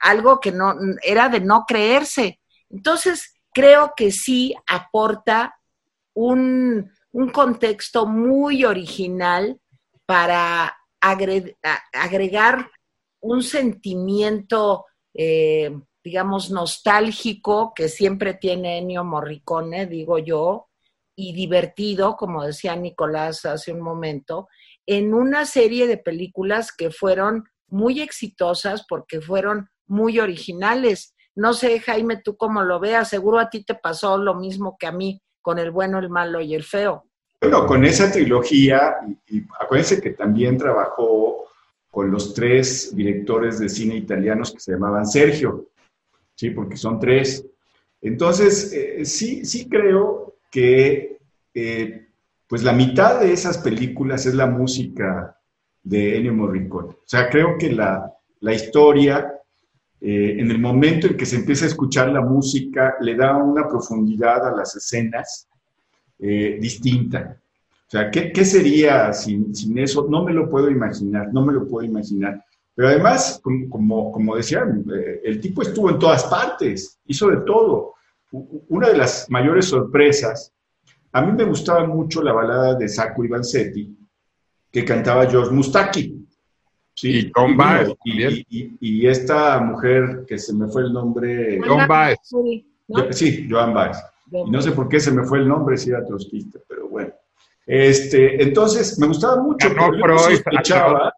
algo 0.00 0.40
que 0.40 0.52
no, 0.52 0.74
era 1.02 1.28
de 1.28 1.40
no 1.40 1.64
creerse. 1.68 2.40
Entonces, 2.70 3.34
creo 3.52 3.92
que 3.94 4.10
sí 4.10 4.54
aporta 4.66 5.54
un, 6.14 6.90
un 7.12 7.30
contexto 7.30 8.06
muy 8.06 8.64
original 8.64 9.60
para 10.06 10.76
agregar 11.00 12.70
un 13.20 13.42
sentimiento, 13.42 14.86
eh, 15.14 15.78
digamos, 16.04 16.50
nostálgico 16.50 17.72
que 17.74 17.88
siempre 17.88 18.34
tiene 18.34 18.78
Ennio 18.78 19.04
Morricone, 19.04 19.86
digo 19.86 20.18
yo, 20.18 20.68
y 21.14 21.32
divertido, 21.34 22.16
como 22.16 22.44
decía 22.44 22.74
Nicolás 22.74 23.44
hace 23.44 23.72
un 23.72 23.80
momento, 23.80 24.48
en 24.86 25.14
una 25.14 25.44
serie 25.44 25.86
de 25.86 25.98
películas 25.98 26.72
que 26.72 26.90
fueron 26.90 27.44
muy 27.68 28.00
exitosas 28.00 28.84
porque 28.88 29.20
fueron 29.20 29.68
muy 29.86 30.18
originales. 30.18 31.14
No 31.34 31.54
sé, 31.54 31.80
Jaime, 31.80 32.20
tú 32.22 32.36
cómo 32.36 32.62
lo 32.62 32.80
veas, 32.80 33.08
seguro 33.08 33.38
a 33.38 33.50
ti 33.50 33.64
te 33.64 33.74
pasó 33.74 34.18
lo 34.18 34.34
mismo 34.34 34.76
que 34.78 34.86
a 34.86 34.92
mí 34.92 35.22
con 35.40 35.58
el 35.58 35.70
bueno, 35.70 35.98
el 35.98 36.08
malo 36.08 36.40
y 36.40 36.54
el 36.54 36.64
feo. 36.64 37.04
Bueno, 37.40 37.66
con 37.66 37.84
esa 37.84 38.10
trilogía, 38.10 38.96
y, 39.26 39.42
acuérdense 39.60 40.00
que 40.00 40.10
también 40.10 40.56
trabajó 40.56 41.46
con 41.90 42.10
los 42.10 42.32
tres 42.32 42.94
directores 42.94 43.58
de 43.58 43.68
cine 43.68 43.96
italianos 43.96 44.52
que 44.52 44.60
se 44.60 44.72
llamaban 44.72 45.06
Sergio, 45.06 45.66
¿sí? 46.42 46.50
Porque 46.50 46.76
son 46.76 46.98
tres. 46.98 47.46
Entonces, 48.00 48.72
eh, 48.72 49.04
sí, 49.04 49.44
sí 49.44 49.68
creo 49.68 50.38
que 50.50 51.18
eh, 51.54 52.08
pues 52.48 52.64
la 52.64 52.72
mitad 52.72 53.20
de 53.20 53.32
esas 53.32 53.58
películas 53.58 54.26
es 54.26 54.34
la 54.34 54.46
música 54.46 55.38
de 55.84 56.16
Ennio 56.16 56.34
Morricone. 56.34 56.88
O 56.88 57.06
sea, 57.06 57.30
creo 57.30 57.56
que 57.56 57.70
la, 57.70 58.12
historia, 58.52 59.32
eh, 60.00 60.36
en 60.38 60.50
el 60.50 60.58
momento 60.58 61.06
en 61.06 61.16
que 61.16 61.26
se 61.26 61.36
empieza 61.36 61.64
a 61.64 61.68
escuchar 61.68 62.08
la 62.08 62.22
música, 62.22 62.96
le 63.00 63.14
da 63.14 63.36
una 63.36 63.68
profundidad 63.68 64.44
a 64.44 64.56
las 64.56 64.74
escenas 64.74 65.48
distinta. 66.18 67.36
O 67.88 67.90
sea, 67.90 68.08
¿qué, 68.12 68.44
sería 68.44 69.12
sin, 69.12 69.52
eso? 69.76 70.06
No 70.08 70.22
me 70.24 70.32
lo 70.32 70.48
puedo 70.48 70.70
imaginar, 70.70 71.32
no 71.32 71.44
me 71.44 71.52
lo 71.52 71.66
puedo 71.66 71.84
imaginar. 71.84 72.44
Pero 72.74 72.88
además, 72.88 73.40
como, 73.42 74.10
como 74.12 74.36
decía, 74.36 74.64
eh, 74.94 75.20
el 75.24 75.40
tipo 75.40 75.62
estuvo 75.62 75.90
en 75.90 75.98
todas 75.98 76.24
partes, 76.24 76.98
hizo 77.06 77.28
de 77.28 77.38
todo. 77.38 77.94
Una 78.68 78.88
de 78.88 78.96
las 78.96 79.28
mayores 79.28 79.66
sorpresas 79.66 80.52
a 81.12 81.20
mí 81.20 81.32
me 81.32 81.44
gustaba 81.44 81.86
mucho 81.86 82.22
la 82.22 82.32
balada 82.32 82.74
de 82.74 82.88
Sacco 82.88 83.24
Ivanzetti, 83.24 83.94
que 84.70 84.84
cantaba 84.84 85.28
George 85.28 85.52
Mustaki. 85.52 86.26
Sí, 86.94 87.18
y 87.18 87.32
John 87.34 87.56
Baez. 87.56 87.92
Y, 88.04 89.06
esta 89.06 89.60
mujer 89.60 90.24
que 90.26 90.38
se 90.38 90.54
me 90.54 90.68
fue 90.68 90.82
el 90.82 90.92
nombre. 90.92 91.60
John 91.66 91.86
Baez. 91.86 92.18
Sí, 93.10 93.46
Joan 93.50 93.74
Baez. 93.74 93.98
Y 94.30 94.50
no 94.50 94.62
sé 94.62 94.72
por 94.72 94.88
qué 94.88 95.00
se 95.00 95.12
me 95.12 95.24
fue 95.24 95.38
el 95.38 95.48
nombre 95.48 95.76
si 95.76 95.90
era 95.90 96.04
trotskista, 96.04 96.58
pero 96.66 96.88
bueno. 96.88 97.12
Este, 97.66 98.42
entonces, 98.42 98.98
me 98.98 99.06
gustaba 99.06 99.42
mucho. 99.42 99.68
yo, 99.68 100.06
no 100.06 100.18
sospechaba, 100.18 101.14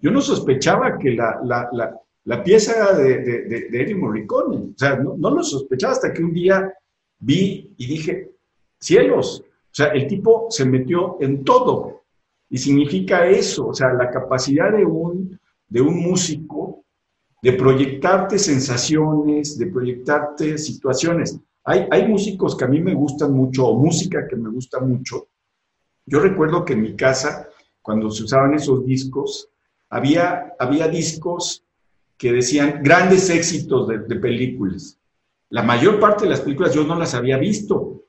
yo 0.00 0.10
no 0.10 0.20
sospechaba 0.20 0.98
que 0.98 1.12
la, 1.12 2.42
pieza 2.42 2.94
de, 2.94 3.18
de, 3.18 3.68
de, 3.70 3.82
Eddie 3.82 3.94
Morricone, 3.94 4.56
o 4.74 4.78
sea, 4.78 4.96
no, 4.96 5.16
no 5.16 5.30
lo 5.30 5.42
sospechaba 5.42 5.92
hasta 5.92 6.12
que 6.12 6.22
un 6.22 6.32
día 6.32 6.72
vi 7.18 7.72
y 7.76 7.86
dije, 7.86 8.30
cielos. 8.78 9.44
O 9.46 9.74
sea, 9.74 9.88
el 9.88 10.06
tipo 10.06 10.46
se 10.50 10.64
metió 10.64 11.18
en 11.20 11.44
todo. 11.44 12.02
Y 12.48 12.58
significa 12.58 13.26
eso, 13.26 13.68
o 13.68 13.74
sea, 13.74 13.92
la 13.92 14.10
capacidad 14.10 14.72
de 14.72 14.84
un, 14.84 15.38
de 15.68 15.80
un 15.80 16.02
músico 16.02 16.84
de 17.42 17.52
proyectarte 17.52 18.38
sensaciones, 18.38 19.56
de 19.56 19.66
proyectarte 19.66 20.58
situaciones. 20.58 21.38
Hay, 21.64 21.86
hay 21.90 22.08
músicos 22.08 22.56
que 22.56 22.64
a 22.64 22.68
mí 22.68 22.80
me 22.80 22.94
gustan 22.94 23.32
mucho, 23.32 23.68
o 23.68 23.78
música 23.78 24.26
que 24.28 24.36
me 24.36 24.50
gusta 24.50 24.80
mucho. 24.80 25.28
Yo 26.04 26.18
recuerdo 26.18 26.64
que 26.64 26.72
en 26.72 26.82
mi 26.82 26.96
casa, 26.96 27.48
cuando 27.80 28.10
se 28.10 28.24
usaban 28.24 28.54
esos 28.54 28.84
discos, 28.84 29.49
había, 29.90 30.54
había 30.58 30.88
discos 30.88 31.62
que 32.16 32.32
decían 32.32 32.80
grandes 32.82 33.28
éxitos 33.28 33.88
de, 33.88 33.98
de 33.98 34.16
películas. 34.16 34.98
La 35.50 35.62
mayor 35.62 36.00
parte 36.00 36.24
de 36.24 36.30
las 36.30 36.40
películas 36.40 36.74
yo 36.74 36.84
no 36.84 36.96
las 36.96 37.14
había 37.14 37.36
visto, 37.36 38.00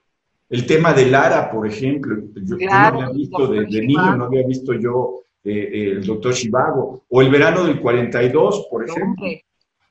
el 0.51 0.65
tema 0.65 0.91
de 0.91 1.05
Lara, 1.05 1.50
por 1.50 1.65
ejemplo, 1.65 2.23
yo, 2.35 2.57
no 2.57 2.73
había 2.73 3.09
visto 3.09 3.47
de, 3.47 3.65
niño, 3.65 4.17
no 4.17 4.25
había 4.25 4.45
visto 4.45 4.73
yo 4.73 5.21
eh, 5.45 5.53
eh, 5.53 5.91
el 5.91 6.05
doctor 6.05 6.33
Chivago, 6.33 7.03
o 7.07 7.21
el 7.21 7.29
verano 7.29 7.63
del 7.63 7.79
42, 7.79 8.67
por 8.69 8.83
ejemplo. 8.83 9.25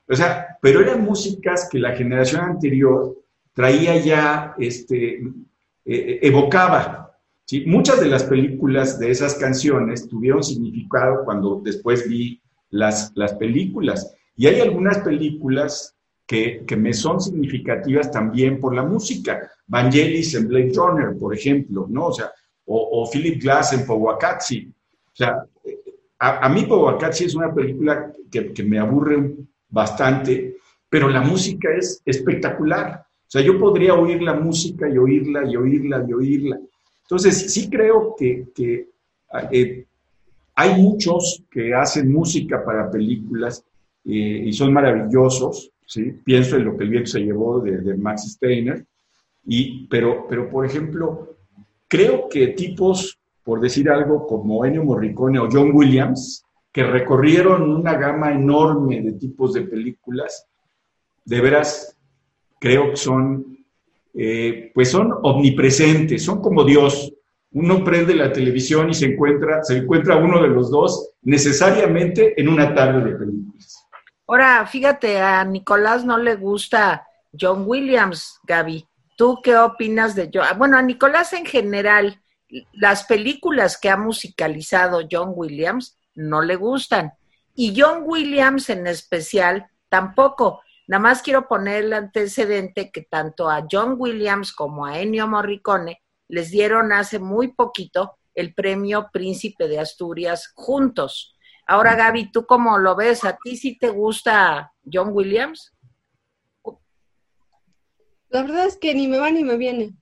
O 0.06 0.14
sea, 0.14 0.59
pero 0.61 0.82
eran 0.82 1.02
músicas 1.02 1.66
que 1.73 1.78
la 1.78 1.92
generación 1.92 2.42
anterior 2.42 3.16
traía 3.54 3.97
ya, 3.97 4.54
este, 4.59 5.23
eh, 5.87 6.18
evocaba. 6.20 7.10
Muchas 7.66 8.00
de 8.00 8.07
las 8.07 8.25
películas 8.25 8.99
de 8.99 9.11
esas 9.11 9.35
canciones 9.35 10.09
tuvieron 10.09 10.42
significado 10.42 11.25
cuando 11.25 11.61
después 11.64 12.09
vi 12.09 12.40
las, 12.71 13.12
las 13.14 13.35
películas. 13.35 14.14
Y 14.37 14.47
hay 14.47 14.61
algunas 14.61 14.99
películas 14.99 15.97
que, 16.26 16.64
me 16.78 16.92
son 16.92 17.21
significativas 17.21 18.11
también 18.12 18.61
por 18.61 18.73
la 18.75 18.85
música. 18.85 19.50
Vangelis 19.66 20.35
en 20.35 20.47
Blade 20.47 20.73
Runner, 20.75 21.19
por 21.19 21.35
ejemplo, 21.35 21.87
¿no? 21.90 22.07
O 22.07 22.12
sea, 22.12 22.30
o, 22.66 23.11
Philip 23.12 23.42
Glass 23.42 23.73
en 23.73 23.85
Powakatsi. 23.85 24.73
O 25.07 25.16
sea, 25.16 25.45
a, 26.21 26.49
mí 26.49 26.66
Powakatsi 26.66 27.25
es 27.25 27.35
una 27.35 27.52
película 27.52 28.12
que, 28.30 28.52
que 28.52 28.62
me 28.62 28.78
aburre 28.78 29.35
bastante, 29.69 30.57
pero 30.88 31.09
la 31.09 31.21
música 31.21 31.69
es 31.76 32.00
espectacular. 32.04 33.04
O 33.04 33.30
sea, 33.30 33.42
yo 33.42 33.59
podría 33.59 33.95
oír 33.95 34.23
la 34.23 34.35
música 34.35 34.88
y 34.88 34.99
oírla 34.99 35.45
y 35.50 35.57
oírla 35.57 36.04
y 36.09 36.12
oírla. 36.12 36.61
Entonces, 37.11 37.52
sí 37.52 37.69
creo 37.69 38.14
que, 38.17 38.47
eh, 39.50 39.85
hay 40.55 40.81
muchos 40.81 41.43
que 41.50 41.75
hacen 41.75 42.12
música 42.12 42.64
para 42.64 42.88
películas 42.88 43.64
eh, 44.05 44.45
y 44.47 44.52
son 44.52 44.73
maravillosos, 44.73 45.73
Pienso 46.25 46.57
en 46.57 46.67
lo 46.67 46.76
que 46.76 46.85
el 46.85 46.90
viento 46.90 47.11
se 47.11 47.19
llevó 47.19 47.59
de, 47.59 47.97
Max 47.97 48.31
Steiner, 48.35 48.87
y, 49.45 49.88
pero, 49.88 50.26
pero, 50.29 50.49
por 50.49 50.64
ejemplo, 50.64 51.37
creo 51.88 52.29
que 52.29 52.49
tipos, 52.49 53.19
por 53.43 53.61
decir 53.61 53.90
algo, 53.90 54.25
como 54.25 54.64
Ennio 54.64 54.85
Morricone 54.85 55.40
o 55.40 55.49
John 55.50 55.73
Williams, 55.75 56.45
que 56.71 56.85
recorrieron 56.85 57.69
una 57.69 57.95
gama 57.95 58.33
enorme 58.33 59.02
de 59.02 59.14
tipos 59.14 59.52
de 59.52 59.62
películas, 59.62 60.47
de 61.25 61.40
veras 61.40 61.97
creo 62.61 62.90
que 62.90 62.97
son, 62.97 63.60
eh, 64.14 64.71
pues 64.75 64.90
son 64.90 65.12
omnipresentes, 65.23 66.25
son 66.25 66.40
como 66.40 66.64
Dios. 66.64 67.12
Uno 67.52 67.85
prende 67.85 68.14
la 68.14 68.33
televisión 68.33 68.90
y 68.90 68.95
se 68.95 69.07
encuentra, 69.07 69.62
se 69.64 69.79
encuentra 69.79 70.17
uno 70.17 70.40
de 70.40 70.49
los 70.49 70.71
dos 70.71 71.14
necesariamente 71.23 72.40
en 72.40 72.49
una 72.49 72.75
tarde 72.75 73.11
de 73.11 73.17
películas. 73.17 73.87
Ahora, 74.26 74.64
fíjate, 74.67 75.21
a 75.21 75.45
Nicolás 75.45 76.05
no 76.05 76.17
le 76.17 76.37
gusta 76.37 77.07
John 77.38 77.64
Williams, 77.67 78.38
Gaby. 78.45 78.87
¿Tú 79.17 79.40
qué 79.43 79.57
opinas 79.57 80.14
de 80.14 80.31
John? 80.33 80.47
Bueno, 80.57 80.79
a 80.79 80.83
Nicolás 80.83 81.33
en 81.33 81.45
general, 81.45 82.21
las 82.73 83.05
películas 83.05 83.76
que 83.76 83.90
ha 83.90 83.97
musicalizado 83.97 85.00
John 85.11 85.33
Williams 85.35 85.99
no 86.14 86.43
le 86.43 86.57
gustan. 86.57 87.12
Y 87.55 87.75
John 87.79 88.05
Williams 88.07 88.71
en 88.71 88.87
especial 88.87 89.67
tampoco. 89.88 90.62
Nada 90.90 91.02
más 91.02 91.23
quiero 91.23 91.47
poner 91.47 91.85
el 91.85 91.92
antecedente 91.92 92.90
que 92.90 93.02
tanto 93.02 93.49
a 93.49 93.64
John 93.70 93.94
Williams 93.97 94.52
como 94.52 94.87
a 94.87 94.99
Ennio 94.99 95.28
Morricone 95.28 96.02
les 96.26 96.50
dieron 96.50 96.92
hace 96.92 97.20
muy 97.20 97.54
poquito 97.54 98.18
el 98.35 98.54
premio 98.54 99.09
Príncipe 99.12 99.68
de 99.68 99.78
Asturias 99.78 100.50
juntos. 100.52 101.37
Ahora, 101.68 101.94
Gaby, 101.94 102.32
¿tú 102.32 102.44
cómo 102.44 102.76
lo 102.78 102.97
ves? 102.97 103.23
¿A 103.23 103.38
ti 103.40 103.56
sí 103.56 103.78
te 103.78 103.90
gusta 103.90 104.73
John 104.92 105.11
Williams? 105.12 105.73
La 108.30 108.42
verdad 108.42 108.66
es 108.66 108.76
que 108.76 108.92
ni 108.92 109.06
me 109.06 109.18
va 109.18 109.30
ni 109.30 109.44
me 109.44 109.56
viene. 109.56 109.94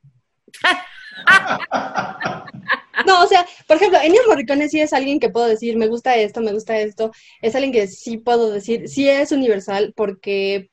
no, 3.06 3.24
o 3.24 3.26
sea, 3.26 3.44
por 3.66 3.76
ejemplo, 3.76 3.98
Ennio 4.02 4.22
Morricone 4.26 4.70
sí 4.70 4.80
es 4.80 4.94
alguien 4.94 5.20
que 5.20 5.28
puedo 5.28 5.48
decir, 5.48 5.76
me 5.76 5.88
gusta 5.88 6.16
esto, 6.16 6.40
me 6.40 6.54
gusta 6.54 6.78
esto. 6.78 7.10
Es 7.42 7.54
alguien 7.54 7.74
que 7.74 7.88
sí 7.88 8.16
puedo 8.16 8.50
decir, 8.50 8.88
sí 8.88 9.06
es 9.06 9.32
universal, 9.32 9.92
porque 9.94 10.70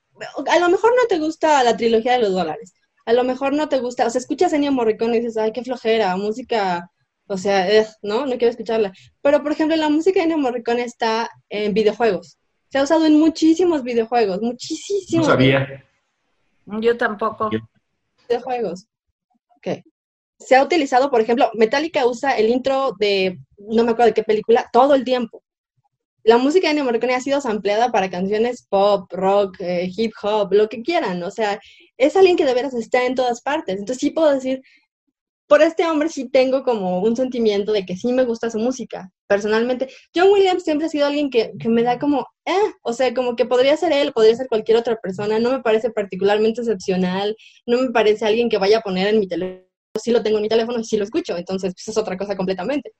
a 0.47 0.59
lo 0.59 0.69
mejor 0.69 0.91
no 0.95 1.07
te 1.07 1.19
gusta 1.19 1.63
la 1.63 1.77
trilogía 1.77 2.13
de 2.13 2.19
los 2.19 2.31
dólares. 2.31 2.73
A 3.05 3.13
lo 3.13 3.23
mejor 3.23 3.53
no 3.53 3.69
te 3.69 3.79
gusta, 3.79 4.05
o 4.05 4.09
sea, 4.09 4.19
escuchas 4.19 4.53
Ennio 4.53 4.71
Morricone 4.71 5.17
y 5.17 5.19
dices, 5.19 5.37
ay, 5.37 5.51
qué 5.51 5.63
flojera, 5.63 6.15
música 6.17 6.89
o 7.27 7.37
sea, 7.37 7.67
¿no? 8.01 8.25
No 8.25 8.37
quiero 8.37 8.49
escucharla. 8.49 8.93
Pero, 9.21 9.41
por 9.41 9.51
ejemplo, 9.51 9.75
la 9.75 9.89
música 9.89 10.19
de 10.19 10.25
Ennio 10.25 10.37
Morricone 10.37 10.83
está 10.83 11.29
en 11.49 11.73
videojuegos. 11.73 12.37
Se 12.69 12.77
ha 12.77 12.83
usado 12.83 13.05
en 13.05 13.19
muchísimos 13.19 13.83
videojuegos, 13.83 14.41
muchísimos. 14.41 15.27
No 15.27 15.33
sabía. 15.33 15.85
Yo 16.65 16.97
tampoco. 16.97 17.49
Videojuegos. 18.27 18.87
Ok. 19.57 19.83
Se 20.37 20.55
ha 20.55 20.63
utilizado, 20.63 21.09
por 21.09 21.21
ejemplo, 21.21 21.49
Metallica 21.55 22.05
usa 22.05 22.37
el 22.37 22.49
intro 22.49 22.93
de, 22.99 23.39
no 23.57 23.83
me 23.83 23.91
acuerdo 23.91 24.07
de 24.07 24.13
qué 24.13 24.23
película, 24.23 24.69
todo 24.71 24.93
el 24.93 25.03
tiempo. 25.03 25.41
La 26.25 26.39
música 26.39 26.73
de 26.73 26.81
Morricone 26.81 27.13
ha 27.13 27.21
sido 27.21 27.39
sampleada 27.39 27.91
para 27.91 28.09
canciones 28.09 28.65
pop, 28.67 29.11
rock, 29.13 29.57
eh, 29.59 29.89
hip 29.95 30.11
hop, 30.23 30.51
lo 30.53 30.67
que 30.67 30.81
quieran. 30.81 31.21
O 31.21 31.29
sea, 31.29 31.61
es 31.97 32.15
alguien 32.15 32.35
que 32.35 32.45
de 32.45 32.55
veras 32.55 32.73
está 32.73 33.05
en 33.05 33.13
todas 33.13 33.41
partes. 33.41 33.77
Entonces 33.77 33.99
sí 33.99 34.09
puedo 34.09 34.33
decir 34.33 34.61
por 35.47 35.61
este 35.61 35.85
hombre 35.85 36.09
sí 36.09 36.27
tengo 36.29 36.63
como 36.63 37.01
un 37.01 37.15
sentimiento 37.15 37.71
de 37.71 37.85
que 37.85 37.95
sí 37.95 38.11
me 38.11 38.23
gusta 38.25 38.49
su 38.49 38.57
música, 38.57 39.11
personalmente. 39.27 39.89
John 40.15 40.31
Williams 40.31 40.63
siempre 40.63 40.87
ha 40.87 40.89
sido 40.89 41.05
alguien 41.05 41.29
que, 41.29 41.53
me 41.65 41.83
da 41.83 41.99
como, 41.99 42.27
eh, 42.45 42.73
o 42.81 42.93
sea, 42.93 43.13
como 43.13 43.35
que 43.35 43.45
podría 43.45 43.77
ser 43.77 43.91
él, 43.91 44.11
podría 44.13 44.35
ser 44.35 44.47
cualquier 44.47 44.77
otra 44.77 44.95
persona, 44.97 45.39
no 45.39 45.51
me 45.51 45.61
parece 45.61 45.91
particularmente 45.91 46.61
excepcional, 46.61 47.35
no 47.65 47.81
me 47.81 47.91
parece 47.91 48.25
alguien 48.25 48.49
que 48.49 48.57
vaya 48.57 48.79
a 48.79 48.81
poner 48.81 49.07
en 49.07 49.19
mi 49.19 49.27
teléfono, 49.27 49.63
sí 50.01 50.11
lo 50.11 50.23
tengo 50.23 50.37
en 50.37 50.43
mi 50.43 50.49
teléfono 50.49 50.79
y 50.79 50.83
sí 50.83 50.97
lo 50.97 51.03
escucho, 51.03 51.37
entonces 51.37 51.73
pues 51.73 51.87
es 51.87 51.97
otra 51.97 52.17
cosa 52.17 52.35
completamente. 52.35 52.91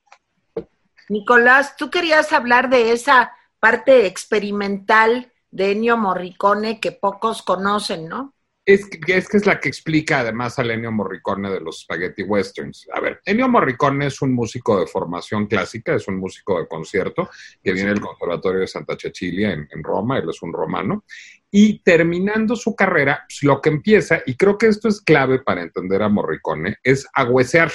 Nicolás, 1.10 1.76
tú 1.78 1.90
querías 1.90 2.34
hablar 2.34 2.70
de 2.70 2.92
esa 2.92 3.34
parte 3.60 4.06
experimental 4.06 5.32
de 5.52 5.72
Ennio 5.72 5.98
Morricone 5.98 6.80
que 6.80 6.92
pocos 6.92 7.42
conocen, 7.42 8.08
¿no? 8.08 8.36
Es 8.66 8.88
que, 8.88 9.16
es 9.16 9.30
que 9.30 9.38
es 9.38 9.46
la 9.46 9.60
que 9.60 9.70
explica 9.70 10.22
además 10.22 10.58
al 10.58 10.72
Ennio 10.72 10.92
Morricone 10.92 11.52
de 11.52 11.62
los 11.62 11.82
Spaghetti 11.82 12.24
Westerns. 12.24 12.88
A 12.92 13.00
ver, 13.00 13.22
Ennio 13.24 13.48
Morricone 13.48 14.08
es 14.08 14.24
un 14.24 14.34
músico 14.34 14.80
de 14.80 14.88
formación 14.88 15.46
clásica, 15.46 15.94
es 15.94 16.08
un 16.08 16.18
músico 16.18 16.60
de 16.60 16.68
concierto 16.68 17.30
que 17.64 17.74
viene 17.74 17.90
del 17.90 18.02
Conservatorio 18.02 18.62
de 18.62 18.68
Santa 18.68 18.98
Cecilia 19.00 19.54
en, 19.54 19.84
Roma, 19.84 20.18
él 20.18 20.28
es 20.30 20.42
un 20.42 20.52
romano, 20.52 21.06
y 21.52 21.80
terminando 21.84 22.56
su 22.56 22.76
carrera, 22.76 23.24
pues, 23.30 23.44
lo 23.44 23.62
que 23.62 23.70
empieza, 23.70 24.24
y 24.26 24.36
creo 24.36 24.58
que 24.58 24.68
esto 24.68 24.88
es 24.88 25.00
clave 25.00 25.44
para 25.44 25.62
entender 25.62 26.02
a 26.02 26.10
Morricone, 26.10 26.78
es 26.82 27.08
a 27.14 27.24
huesear. 27.24 27.72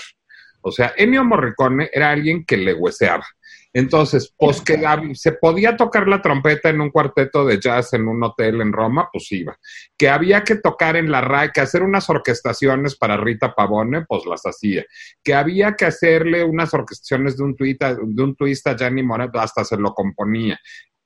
O 0.62 0.70
sea, 0.70 0.92
Ennio 0.96 1.24
Morricone 1.24 1.90
era 1.92 2.10
alguien 2.10 2.44
que 2.44 2.56
le 2.56 2.74
hueseaba. 2.74 3.26
Entonces, 3.72 4.34
pues 4.36 4.60
que 4.60 4.82
se 5.14 5.32
podía 5.32 5.76
tocar 5.76 6.08
la 6.08 6.20
trompeta 6.20 6.70
en 6.70 6.80
un 6.80 6.90
cuarteto 6.90 7.44
de 7.44 7.60
jazz 7.60 7.92
en 7.92 8.08
un 8.08 8.22
hotel 8.24 8.60
en 8.60 8.72
Roma, 8.72 9.08
pues 9.12 9.30
iba. 9.30 9.56
Que 9.96 10.08
había 10.08 10.42
que 10.42 10.56
tocar 10.56 10.96
en 10.96 11.10
la 11.10 11.20
RAI, 11.20 11.52
que 11.52 11.60
hacer 11.60 11.84
unas 11.84 12.10
orquestaciones 12.10 12.96
para 12.96 13.16
Rita 13.16 13.54
Pavone, 13.54 14.04
pues 14.06 14.26
las 14.26 14.42
hacía. 14.42 14.84
Que 15.22 15.34
había 15.34 15.74
que 15.76 15.84
hacerle 15.84 16.42
unas 16.42 16.74
orquestaciones 16.74 17.36
de 17.36 17.44
un 17.44 17.54
twist, 17.54 17.80
de 17.80 18.22
un 18.22 18.34
twist 18.34 18.66
a 18.66 18.76
Gianni 18.76 19.04
Moret, 19.04 19.30
hasta 19.34 19.64
se 19.64 19.76
lo 19.76 19.94
componía. 19.94 20.58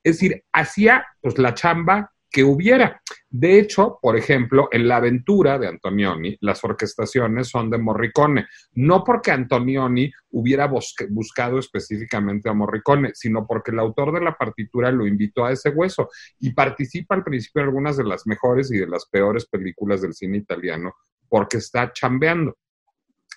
Es 0.02 0.16
decir, 0.16 0.42
hacía 0.52 1.06
pues 1.20 1.38
la 1.38 1.52
chamba 1.52 2.13
que 2.34 2.42
hubiera. 2.42 3.00
De 3.30 3.60
hecho, 3.60 4.00
por 4.02 4.16
ejemplo, 4.16 4.68
en 4.72 4.88
La 4.88 4.96
aventura 4.96 5.56
de 5.56 5.68
Antonioni, 5.68 6.36
las 6.40 6.64
orquestaciones 6.64 7.46
son 7.46 7.70
de 7.70 7.78
Morricone, 7.78 8.48
no 8.72 9.04
porque 9.04 9.30
Antonioni 9.30 10.10
hubiera 10.30 10.68
buscado 11.10 11.60
específicamente 11.60 12.48
a 12.48 12.52
Morricone, 12.52 13.12
sino 13.14 13.46
porque 13.46 13.70
el 13.70 13.78
autor 13.78 14.12
de 14.12 14.20
la 14.20 14.36
partitura 14.36 14.90
lo 14.90 15.06
invitó 15.06 15.44
a 15.44 15.52
ese 15.52 15.70
hueso 15.70 16.10
y 16.40 16.52
participa 16.52 17.14
al 17.14 17.22
principio 17.22 17.62
en 17.62 17.68
algunas 17.68 17.96
de 17.96 18.04
las 18.04 18.26
mejores 18.26 18.72
y 18.72 18.78
de 18.78 18.88
las 18.88 19.06
peores 19.06 19.46
películas 19.46 20.02
del 20.02 20.12
cine 20.12 20.38
italiano 20.38 20.92
porque 21.28 21.58
está 21.58 21.92
chambeando. 21.92 22.56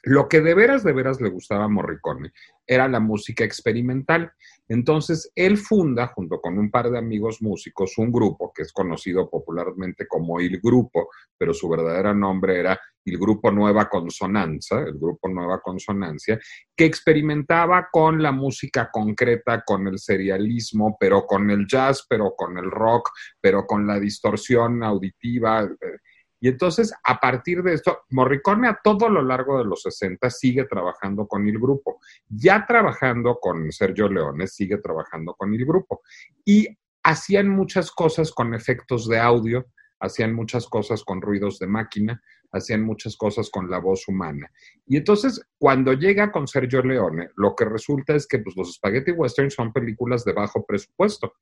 Lo 0.03 0.27
que 0.29 0.41
de 0.41 0.53
veras, 0.53 0.83
de 0.83 0.93
veras 0.93 1.21
le 1.21 1.29
gustaba 1.29 1.65
a 1.65 1.69
Morricone 1.69 2.31
era 2.67 2.87
la 2.87 2.99
música 2.99 3.43
experimental. 3.43 4.31
Entonces, 4.67 5.31
él 5.35 5.57
funda, 5.57 6.07
junto 6.07 6.41
con 6.41 6.57
un 6.59 6.69
par 6.69 6.91
de 6.91 6.97
amigos 6.97 7.41
músicos, 7.41 7.97
un 7.97 8.11
grupo 8.11 8.51
que 8.53 8.63
es 8.63 8.73
conocido 8.73 9.29
popularmente 9.29 10.05
como 10.05 10.41
Il 10.41 10.59
Grupo, 10.61 11.09
pero 11.37 11.53
su 11.53 11.69
verdadero 11.69 12.13
nombre 12.13 12.59
era 12.59 12.77
Il 13.05 13.17
Grupo 13.17 13.49
Nueva 13.51 13.87
Consonanza, 13.87 14.81
el 14.81 14.99
Grupo 14.99 15.29
Nueva 15.29 15.61
Consonancia, 15.61 16.37
que 16.75 16.83
experimentaba 16.83 17.87
con 17.89 18.21
la 18.21 18.33
música 18.33 18.89
concreta, 18.91 19.63
con 19.65 19.87
el 19.87 19.97
serialismo, 19.97 20.97
pero 20.99 21.25
con 21.25 21.49
el 21.49 21.65
jazz, 21.65 22.05
pero 22.09 22.33
con 22.35 22.57
el 22.57 22.69
rock, 22.69 23.09
pero 23.39 23.65
con 23.65 23.87
la 23.87 23.97
distorsión 23.97 24.83
auditiva. 24.83 25.63
Eh, 25.63 25.97
y 26.39 26.49
entonces, 26.49 26.93
a 27.03 27.19
partir 27.19 27.63
de 27.63 27.73
esto, 27.73 28.03
Morricone 28.11 28.67
a 28.67 28.79
todo 28.83 29.09
lo 29.09 29.23
largo 29.23 29.57
de 29.57 29.65
los 29.65 29.81
60 29.81 30.29
sigue 30.29 30.65
trabajando 30.65 31.27
con 31.27 31.47
el 31.47 31.57
grupo. 31.57 31.99
Ya 32.27 32.65
trabajando 32.65 33.39
con 33.41 33.71
Sergio 33.71 34.07
Leone, 34.07 34.45
sigue 34.47 34.77
trabajando 34.77 35.33
con 35.33 35.53
el 35.53 35.65
grupo. 35.65 36.01
Y 36.45 36.67
hacían 37.03 37.49
muchas 37.49 37.91
cosas 37.91 38.31
con 38.31 38.53
efectos 38.53 39.07
de 39.07 39.19
audio, 39.19 39.65
hacían 39.99 40.33
muchas 40.33 40.67
cosas 40.67 41.03
con 41.03 41.21
ruidos 41.21 41.57
de 41.57 41.67
máquina, 41.67 42.21
hacían 42.51 42.83
muchas 42.83 43.15
cosas 43.15 43.49
con 43.49 43.69
la 43.69 43.79
voz 43.79 44.07
humana. 44.07 44.51
Y 44.85 44.97
entonces, 44.97 45.41
cuando 45.57 45.93
llega 45.93 46.31
con 46.31 46.47
Sergio 46.47 46.81
Leone, 46.81 47.29
lo 47.35 47.55
que 47.55 47.65
resulta 47.65 48.15
es 48.15 48.27
que 48.27 48.39
pues, 48.39 48.55
los 48.55 48.75
Spaghetti 48.75 49.11
Western 49.11 49.51
son 49.51 49.73
películas 49.73 50.23
de 50.23 50.33
bajo 50.33 50.65
presupuesto. 50.65 51.33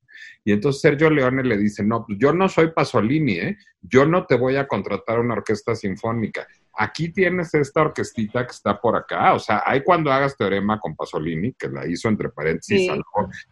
Y 0.44 0.52
entonces 0.52 0.82
Sergio 0.82 1.10
Leone 1.10 1.44
le 1.44 1.58
dice, 1.58 1.84
no, 1.84 2.06
pues 2.06 2.18
yo 2.20 2.34
no 2.34 2.50
soy 2.50 2.72
Pasolini, 2.72 3.34
¿eh? 3.34 3.58
yo 3.82 4.06
no 4.06 4.26
te 4.26 4.36
voy 4.36 4.56
a 4.56 4.68
contratar 4.68 5.20
una 5.20 5.36
orquesta 5.36 5.76
sinfónica. 5.76 6.48
Aquí 6.78 7.10
tienes 7.10 7.54
esta 7.54 7.82
orquestita 7.82 8.46
que 8.46 8.52
está 8.52 8.80
por 8.82 8.98
acá. 8.98 9.34
O 9.34 9.40
sea, 9.40 9.64
hay 9.66 9.82
cuando 9.82 10.12
hagas 10.12 10.36
teorema 10.36 10.78
con 10.80 10.96
Pasolini, 10.96 11.54
que 11.54 11.70
la 11.70 11.88
hizo 11.88 12.10
entre 12.10 12.30
paréntesis 12.30 12.92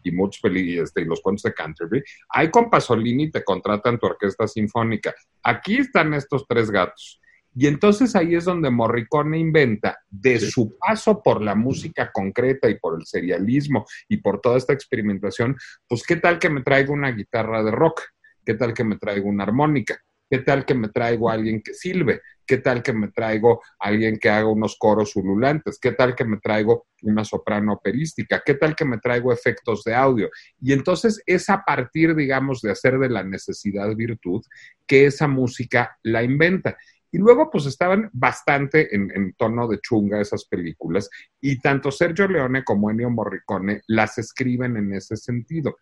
y 0.04 0.12
muchos 0.12 0.42
este, 0.44 1.02
y 1.02 1.06
los 1.06 1.22
cuentos 1.22 1.44
de 1.44 1.54
Canterbury. 1.54 2.04
Hay 2.30 2.52
con 2.52 2.70
Pasolini 2.70 3.32
te 3.32 3.44
contratan 3.44 3.98
tu 3.98 4.08
orquesta 4.08 4.46
sinfónica. 4.48 5.14
Aquí 5.42 5.78
están 5.78 6.14
estos 6.14 6.46
tres 6.48 6.70
gatos. 6.70 7.22
Y 7.56 7.68
entonces 7.68 8.16
ahí 8.16 8.36
es 8.36 8.46
donde 8.46 8.70
Morricone 8.70 9.38
inventa, 9.38 10.00
de 10.10 10.40
su 10.40 10.78
paso 10.78 11.22
por 11.22 11.42
la 11.42 11.56
música 11.56 12.12
concreta 12.12 12.70
y 12.70 12.80
por 12.80 13.00
el 13.00 13.06
serialismo 13.06 13.86
y 14.10 14.18
por 14.18 14.42
toda 14.42 14.58
esta 14.58 14.74
experimentación, 14.74 15.56
pues 15.88 16.04
qué 16.04 16.16
tal 16.16 16.40
que 16.40 16.50
me 16.50 16.62
traigo 16.62 16.94
una 16.94 17.12
guitarra 17.12 17.64
de 17.64 17.72
rock, 17.72 18.02
qué 18.46 18.56
tal 18.56 18.74
que 18.74 18.84
me 18.84 18.98
traigo 18.98 19.30
una 19.30 19.44
armónica, 19.44 20.00
qué 20.30 20.40
tal 20.40 20.66
que 20.66 20.74
me 20.74 20.90
traigo 20.90 21.30
a 21.30 21.34
alguien 21.34 21.62
que 21.62 21.74
silbe, 21.74 22.22
qué 22.46 22.58
tal 22.58 22.82
que 22.82 22.94
me 22.94 23.10
traigo 23.10 23.62
a 23.80 23.88
alguien 23.88 24.18
que 24.18 24.30
haga 24.30 24.48
unos 24.48 24.78
coros 24.80 25.16
ululantes, 25.16 25.78
qué 25.80 25.92
tal 25.92 26.16
que 26.16 26.26
me 26.26 26.38
traigo 26.38 26.88
una 27.04 27.24
soprano 27.24 27.74
operística, 27.74 28.42
qué 28.46 28.56
tal 28.56 28.76
que 28.76 28.86
me 28.86 28.98
traigo 28.98 29.32
efectos 29.32 29.84
de 29.84 29.94
audio. 29.94 30.30
Y 30.60 30.74
entonces 30.74 31.22
es 31.26 31.50
a 31.50 31.64
partir, 31.64 32.16
digamos, 32.16 32.62
de 32.62 32.72
hacer 32.72 32.98
de 32.98 33.10
la 33.10 33.24
necesidad 33.24 33.96
virtud 33.96 34.42
que 34.88 35.06
esa 35.06 35.28
música 35.28 35.98
la 36.04 36.24
inventa. 36.24 36.78
Y 37.14 37.20
luego, 37.20 37.52
pues 37.52 37.68
estaban 37.68 38.10
bastante 38.12 38.94
en, 38.94 39.34
tono 39.38 39.68
de 39.68 39.80
chunga 39.80 40.20
esas 40.20 40.46
películas, 40.46 41.08
y 41.40 41.60
tanto 41.60 41.92
Sergio 41.92 42.28
Leone 42.28 42.64
como 42.64 42.90
Ennio 42.90 43.12
Morricone 43.12 43.82
las 43.86 44.18
escriben 44.18 44.78
en 44.78 44.94
ese 44.94 45.16
sentido. 45.16 45.78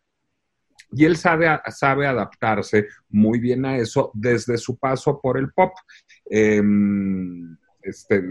Y 0.91 1.05
él 1.05 1.15
sabe, 1.15 1.47
sabe 1.69 2.05
adaptarse 2.05 2.87
muy 3.07 3.39
bien 3.39 3.65
a 3.65 3.77
eso 3.77 4.11
desde 4.13 4.57
su 4.57 4.77
paso 4.77 5.21
por 5.21 5.37
el 5.37 5.53
pop. 5.53 5.71
Em, 6.25 7.55
este, 7.81 8.21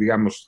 digamos, 0.00 0.46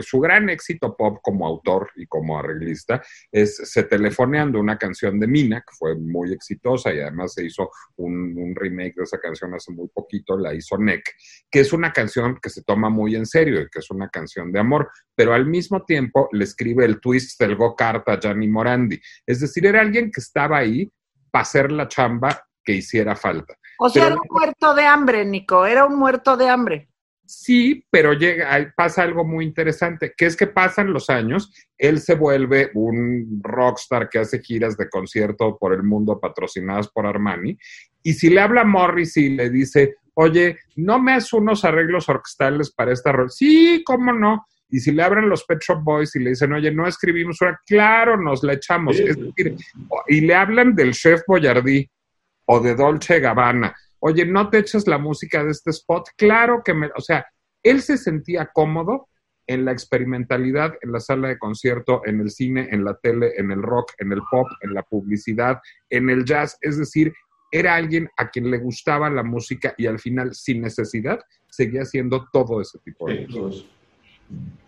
su 0.00 0.20
gran 0.20 0.48
éxito 0.48 0.96
pop 0.96 1.18
como 1.22 1.46
autor 1.46 1.90
y 1.96 2.06
como 2.06 2.38
arreglista 2.38 3.02
es 3.30 3.56
Se 3.56 3.82
Telefoneando, 3.84 4.58
una 4.58 4.78
canción 4.78 5.20
de 5.20 5.26
Mina, 5.26 5.60
que 5.60 5.76
fue 5.76 5.94
muy 5.94 6.32
exitosa 6.32 6.92
y 6.92 7.00
además 7.00 7.34
se 7.34 7.44
hizo 7.44 7.70
un, 7.96 8.54
remake 8.54 8.94
de 8.96 9.04
esa 9.04 9.18
canción 9.18 9.54
hace 9.54 9.72
muy 9.72 9.88
poquito, 9.88 10.38
la 10.38 10.54
hizo 10.54 10.78
Nick, 10.78 11.02
que 11.50 11.60
es 11.60 11.72
una 11.74 11.92
canción 11.92 12.38
que 12.40 12.48
se 12.48 12.62
toma 12.62 12.88
muy 12.88 13.14
en 13.14 13.26
serio 13.26 13.60
y 13.60 13.68
que 13.68 13.80
es 13.80 13.90
una 13.90 14.08
canción 14.08 14.50
de 14.50 14.60
amor, 14.60 14.90
pero 15.14 15.34
al 15.34 15.46
mismo 15.46 15.84
tiempo 15.84 16.30
le 16.32 16.44
escribe 16.44 16.86
el 16.86 16.98
twist 16.98 17.38
del 17.38 17.56
go-kart 17.56 18.08
a 18.08 18.18
Gianni 18.18 18.48
Morandi. 18.48 18.98
Es 19.26 19.40
decir, 19.40 19.66
era 19.66 19.82
alguien 19.82 20.10
que 20.10 20.20
estaba 20.20 20.58
ahí 20.58 20.90
para 21.30 21.42
hacer 21.42 21.72
la 21.72 21.88
chamba 21.88 22.42
que 22.64 22.72
hiciera 22.72 23.16
falta. 23.16 23.54
O 23.78 23.88
sea, 23.88 24.06
era 24.06 24.14
un 24.14 24.28
muerto 24.30 24.74
de 24.74 24.84
hambre, 24.84 25.24
Nico, 25.24 25.66
era 25.66 25.84
un 25.84 25.98
muerto 25.98 26.36
de 26.36 26.48
hambre. 26.48 26.91
Sí, 27.34 27.86
pero 27.90 28.12
llega, 28.12 28.74
pasa 28.76 29.02
algo 29.02 29.24
muy 29.24 29.46
interesante, 29.46 30.12
que 30.14 30.26
es 30.26 30.36
que 30.36 30.46
pasan 30.46 30.92
los 30.92 31.08
años, 31.08 31.50
él 31.78 31.98
se 31.98 32.14
vuelve 32.14 32.70
un 32.74 33.40
rockstar 33.42 34.10
que 34.10 34.18
hace 34.18 34.40
giras 34.40 34.76
de 34.76 34.90
concierto 34.90 35.56
por 35.58 35.72
el 35.72 35.82
mundo 35.82 36.20
patrocinadas 36.20 36.88
por 36.88 37.06
Armani, 37.06 37.56
y 38.02 38.12
si 38.12 38.28
le 38.28 38.42
habla 38.42 38.60
a 38.60 38.64
Morris 38.64 39.16
y 39.16 39.30
le 39.30 39.48
dice, 39.48 39.96
oye, 40.12 40.58
¿no 40.76 41.00
me 41.00 41.14
haces 41.14 41.32
unos 41.32 41.64
arreglos 41.64 42.06
orquestales 42.10 42.70
para 42.70 42.92
esta 42.92 43.12
rol? 43.12 43.30
Sí, 43.30 43.82
¿cómo 43.86 44.12
no? 44.12 44.46
Y 44.68 44.80
si 44.80 44.92
le 44.92 45.02
abren 45.02 45.30
los 45.30 45.44
Pet 45.44 45.60
Shop 45.60 45.82
Boys 45.82 46.14
y 46.16 46.18
le 46.18 46.30
dicen, 46.30 46.52
oye, 46.52 46.70
no 46.70 46.86
escribimos 46.86 47.40
una, 47.40 47.58
claro, 47.66 48.18
nos 48.18 48.42
la 48.42 48.52
echamos. 48.52 49.00
Es 49.00 49.16
decir, 49.16 49.56
y 50.06 50.20
le 50.20 50.34
hablan 50.34 50.74
del 50.74 50.92
chef 50.92 51.22
Boyardí 51.26 51.88
o 52.44 52.60
de 52.60 52.74
Dolce 52.74 53.20
Gabbana 53.20 53.74
oye, 54.04 54.26
¿no 54.26 54.50
te 54.50 54.58
echas 54.58 54.86
la 54.86 54.98
música 54.98 55.44
de 55.44 55.52
este 55.52 55.70
spot? 55.70 56.08
Claro 56.16 56.62
que 56.64 56.74
me, 56.74 56.90
o 56.96 57.00
sea, 57.00 57.24
él 57.62 57.82
se 57.82 57.96
sentía 57.96 58.50
cómodo 58.52 59.08
en 59.46 59.64
la 59.64 59.72
experimentalidad, 59.72 60.74
en 60.82 60.92
la 60.92 60.98
sala 60.98 61.28
de 61.28 61.38
concierto, 61.38 62.02
en 62.04 62.20
el 62.20 62.30
cine, 62.30 62.68
en 62.72 62.84
la 62.84 62.96
tele, 62.96 63.32
en 63.36 63.52
el 63.52 63.62
rock, 63.62 63.92
en 63.98 64.12
el 64.12 64.20
pop, 64.28 64.48
en 64.60 64.74
la 64.74 64.82
publicidad, 64.82 65.60
en 65.88 66.10
el 66.10 66.24
jazz, 66.24 66.58
es 66.60 66.78
decir, 66.78 67.12
era 67.52 67.76
alguien 67.76 68.08
a 68.16 68.28
quien 68.30 68.50
le 68.50 68.58
gustaba 68.58 69.08
la 69.08 69.22
música 69.22 69.74
y 69.78 69.86
al 69.86 70.00
final, 70.00 70.34
sin 70.34 70.62
necesidad, 70.62 71.20
seguía 71.48 71.82
haciendo 71.82 72.26
todo 72.32 72.60
ese 72.60 72.78
tipo 72.80 73.06
de 73.06 73.26
cosas. 73.28 73.66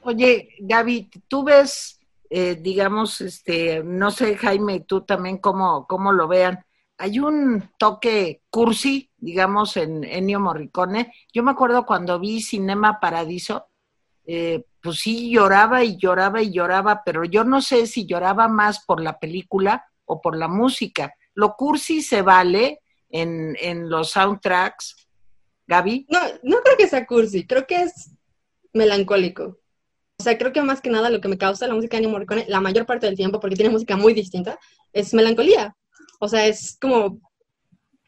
Oye, 0.03 0.51
Gaby, 0.61 1.11
tú 1.27 1.45
ves, 1.45 1.99
eh, 2.31 2.57
digamos, 2.61 3.21
este, 3.21 3.83
no 3.83 4.11
sé, 4.13 4.37
Jaime, 4.37 4.81
tú 4.81 5.01
también 5.01 5.39
cómo, 5.39 5.87
cómo 5.89 6.13
lo 6.13 6.29
vean, 6.29 6.65
hay 6.99 7.19
un 7.19 7.71
toque 7.79 8.43
cursi, 8.51 9.11
digamos, 9.25 9.77
en 9.77 10.05
Ennio 10.05 10.39
Morricone. 10.39 11.13
Yo 11.33 11.43
me 11.43 11.53
acuerdo 11.53 11.87
cuando 11.87 12.21
vi 12.21 12.43
Cinema 12.43 13.01
Paradiso, 13.01 13.69
eh, 14.27 14.65
pues 14.83 14.99
sí 14.99 15.31
lloraba 15.31 15.83
y 15.83 15.97
lloraba 15.97 16.43
y 16.43 16.53
lloraba, 16.53 17.03
pero 17.05 17.25
yo 17.25 17.43
no 17.43 17.63
sé 17.63 17.87
si 17.87 18.07
lloraba 18.07 18.49
más 18.49 18.85
por 18.85 19.01
la 19.01 19.19
película 19.19 19.87
o 20.05 20.21
por 20.21 20.37
la 20.37 20.49
música. 20.49 21.15
Lo 21.35 21.57
cursi 21.57 22.03
se 22.03 22.21
vale 22.21 22.81
en, 23.09 23.57
en 23.61 23.89
los 23.89 24.11
soundtracks, 24.11 25.09
Gaby. 25.67 26.07
No, 26.11 26.21
no 26.43 26.59
creo 26.63 26.77
que 26.77 26.89
sea 26.89 27.07
cursi, 27.07 27.47
creo 27.47 27.67
que 27.67 27.83
es 27.83 28.11
melancólico. 28.75 29.59
O 30.19 30.23
sea, 30.23 30.37
creo 30.37 30.53
que 30.53 30.63
más 30.63 30.81
que 30.81 30.91
nada 30.91 31.11
lo 31.11 31.21
que 31.21 31.29
me 31.29 31.39
causa 31.39 31.67
la 31.67 31.75
música 31.75 31.97
de 31.97 32.05
Ennio 32.05 32.11
Morricone, 32.11 32.45
la 32.49 32.61
mayor 32.61 32.85
parte 32.85 33.07
del 33.07 33.17
tiempo, 33.17 33.41
porque 33.41 33.57
tiene 33.57 33.73
música 33.73 33.97
muy 33.97 34.13
distinta, 34.13 34.59
es 34.93 35.15
melancolía. 35.15 35.75
O 36.21 36.29
sea, 36.29 36.47
es 36.47 36.77
como 36.79 37.21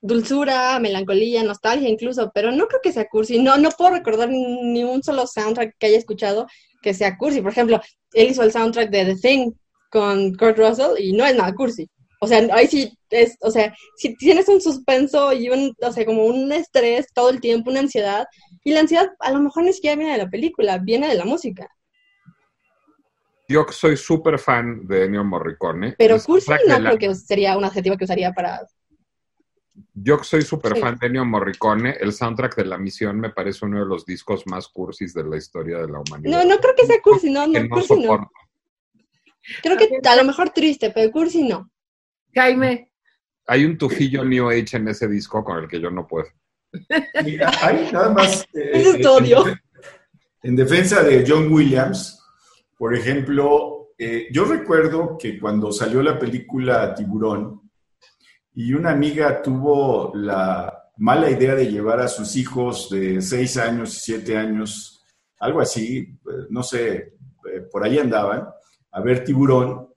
dulzura, 0.07 0.79
melancolía, 0.79 1.43
nostalgia 1.43 1.89
incluso, 1.89 2.31
pero 2.35 2.51
no 2.53 2.67
creo 2.67 2.81
que 2.83 2.93
sea 2.93 3.09
cursi. 3.09 3.39
No, 3.39 3.57
no 3.57 3.71
puedo 3.71 3.91
recordar 3.91 4.29
ni 4.31 4.85
un 4.85 5.03
solo 5.03 5.27
soundtrack 5.27 5.77
que 5.79 5.87
haya 5.87 5.99
escuchado 5.99 6.47
que 6.83 6.95
sea 6.95 7.17
cursi. 7.17 7.41
Por 7.41 7.53
ejemplo, 7.53 7.81
él 8.13 8.31
hizo 8.31 8.43
el 8.43 8.53
soundtrack 8.53 8.91
de 8.91 9.05
The 9.07 9.17
Thing 9.17 9.53
con 9.91 10.35
Kurt 10.35 10.59
Russell 10.59 10.99
y 10.99 11.13
no 11.13 11.27
es 11.27 11.35
nada 11.35 11.55
cursi. 11.55 11.89
O 12.21 12.27
sea, 12.27 12.47
ahí 12.53 12.67
sí 12.67 12.97
es, 13.11 13.37
o 13.41 13.51
sea, 13.51 13.75
si 13.97 14.17
tienes 14.17 14.49
un 14.49 14.61
suspenso 14.61 15.33
y 15.33 15.51
un, 15.51 15.75
o 15.81 15.93
sea, 15.93 16.05
como 16.07 16.25
un 16.25 16.51
estrés 16.51 17.07
todo 17.13 17.31
el 17.31 17.41
tiempo, 17.41 17.71
una 17.71 17.81
ansiedad, 17.81 18.27
y 18.65 18.73
la 18.73 18.81
ansiedad 18.81 19.11
a 19.21 19.31
lo 19.33 19.41
mejor 19.41 19.65
ni 19.65 19.73
siquiera 19.73 19.97
viene 19.97 20.13
de 20.13 20.19
la 20.25 20.31
película, 20.31 20.79
viene 20.79 21.09
de 21.09 21.15
la 21.15 21.25
música. 21.25 21.69
Yo 23.49 23.65
soy 23.71 23.97
súper 23.97 24.39
fan 24.39 24.87
de 24.87 25.05
Ennio 25.05 25.25
Morricone. 25.25 25.95
Pero 25.99 26.21
cursi 26.21 26.51
no 26.67 26.79
creo 26.79 26.99
que 26.99 27.15
sería 27.15 27.57
un 27.57 27.65
adjetivo 27.65 27.97
que 27.97 28.05
usaría 28.05 28.33
para... 28.33 28.67
Yo 29.95 30.23
soy 30.23 30.43
súper 30.43 30.79
fan 30.79 30.99
de 30.99 31.07
Ennio 31.07 31.25
Morricone. 31.25 31.97
El 32.01 32.13
soundtrack 32.13 32.57
de 32.57 32.65
La 32.65 32.79
Misión 32.79 33.19
me 33.21 33.31
parece 33.31 33.65
uno 33.65 33.81
de 33.81 33.87
los 33.87 34.05
discos 34.05 34.47
más 34.47 34.69
cursis 34.69 35.15
de 35.15 35.25
la 35.25 35.37
historia 35.37 35.79
de 35.79 35.89
la 35.89 36.01
humanidad. 36.01 36.39
No, 36.39 36.45
no 36.45 36.59
creo 36.59 36.75
que 36.75 36.87
sea 36.87 37.01
cursi, 37.03 37.31
no, 37.31 37.47
no, 37.47 37.69
cursi 37.69 38.01
no. 38.01 38.31
Creo 39.63 39.77
que 39.77 39.89
a 40.07 40.17
lo 40.17 40.25
mejor 40.25 40.51
triste, 40.51 40.91
pero 40.91 41.11
cursi 41.11 41.47
no. 41.47 41.71
Jaime. 42.35 42.91
Hay 43.47 43.65
un 43.65 43.79
tufillo 43.79 44.25
New 44.25 44.49
Age 44.49 44.77
en 44.77 44.89
ese 44.89 45.09
disco 45.09 45.45
con 45.45 45.59
el 45.59 45.69
que 45.69 45.81
yo 45.81 45.91
no 45.91 46.07
puedo. 46.07 46.27
Mira, 47.25 47.51
hay 47.63 47.89
nada 47.93 48.11
más. 48.11 48.43
Eh, 48.55 48.71
es 48.75 49.07
odio. 49.07 49.47
En, 49.47 49.61
en 50.43 50.57
defensa 50.57 51.03
de 51.03 51.25
John 51.27 51.51
Williams, 51.53 52.23
por 52.77 52.95
ejemplo, 52.95 53.77
eh, 53.99 54.29
yo 54.31 54.45
recuerdo 54.45 55.17
que 55.17 55.39
cuando 55.39 55.73
salió 55.73 56.03
la 56.03 56.19
película 56.19 56.95
Tiburón 56.95 57.66
y 58.57 58.73
una 58.75 58.91
amiga 58.91 59.43
tuvo 59.43 60.13
la 60.15 60.91
mala 60.97 61.31
idea 61.31 61.55
de 61.55 61.71
llevar 61.71 62.01
a 62.01 62.09
sus 62.09 62.35
hijos 62.37 62.89
de 62.91 63.21
6 63.21 63.57
años 63.59 63.97
y 63.97 64.01
7 64.01 64.37
años, 64.37 65.05
algo 65.39 65.61
así, 65.61 65.99
eh, 65.99 66.47
no 66.49 66.63
sé, 66.63 66.95
eh, 67.53 67.61
por 67.71 67.85
ahí 67.85 67.99
andaban, 67.99 68.49
a 68.91 69.01
ver 69.03 69.23
Tiburón, 69.23 69.89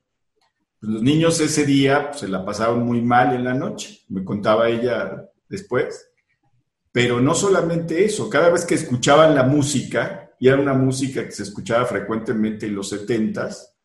pues 0.77 0.91
los 0.91 1.01
niños 1.01 1.39
ese 1.39 1.65
día 1.65 2.09
pues, 2.09 2.19
se 2.19 2.27
la 2.27 2.45
pasaron 2.45 2.83
muy 2.85 3.01
mal 3.01 3.33
en 3.33 3.45
la 3.45 3.53
noche, 3.53 4.01
me 4.09 4.23
contaba 4.25 4.69
ella 4.69 5.25
después. 5.47 6.07
Pero 6.91 7.21
no 7.21 7.35
solamente 7.35 8.03
eso, 8.03 8.29
cada 8.29 8.49
vez 8.49 8.65
que 8.65 8.75
escuchaban 8.75 9.35
la 9.35 9.43
música, 9.43 10.31
y 10.37 10.47
era 10.47 10.59
una 10.59 10.73
música 10.73 11.23
que 11.23 11.31
se 11.31 11.43
escuchaba 11.43 11.85
frecuentemente 11.85 12.65
en 12.65 12.75
los 12.75 12.89
setentas, 12.89 13.75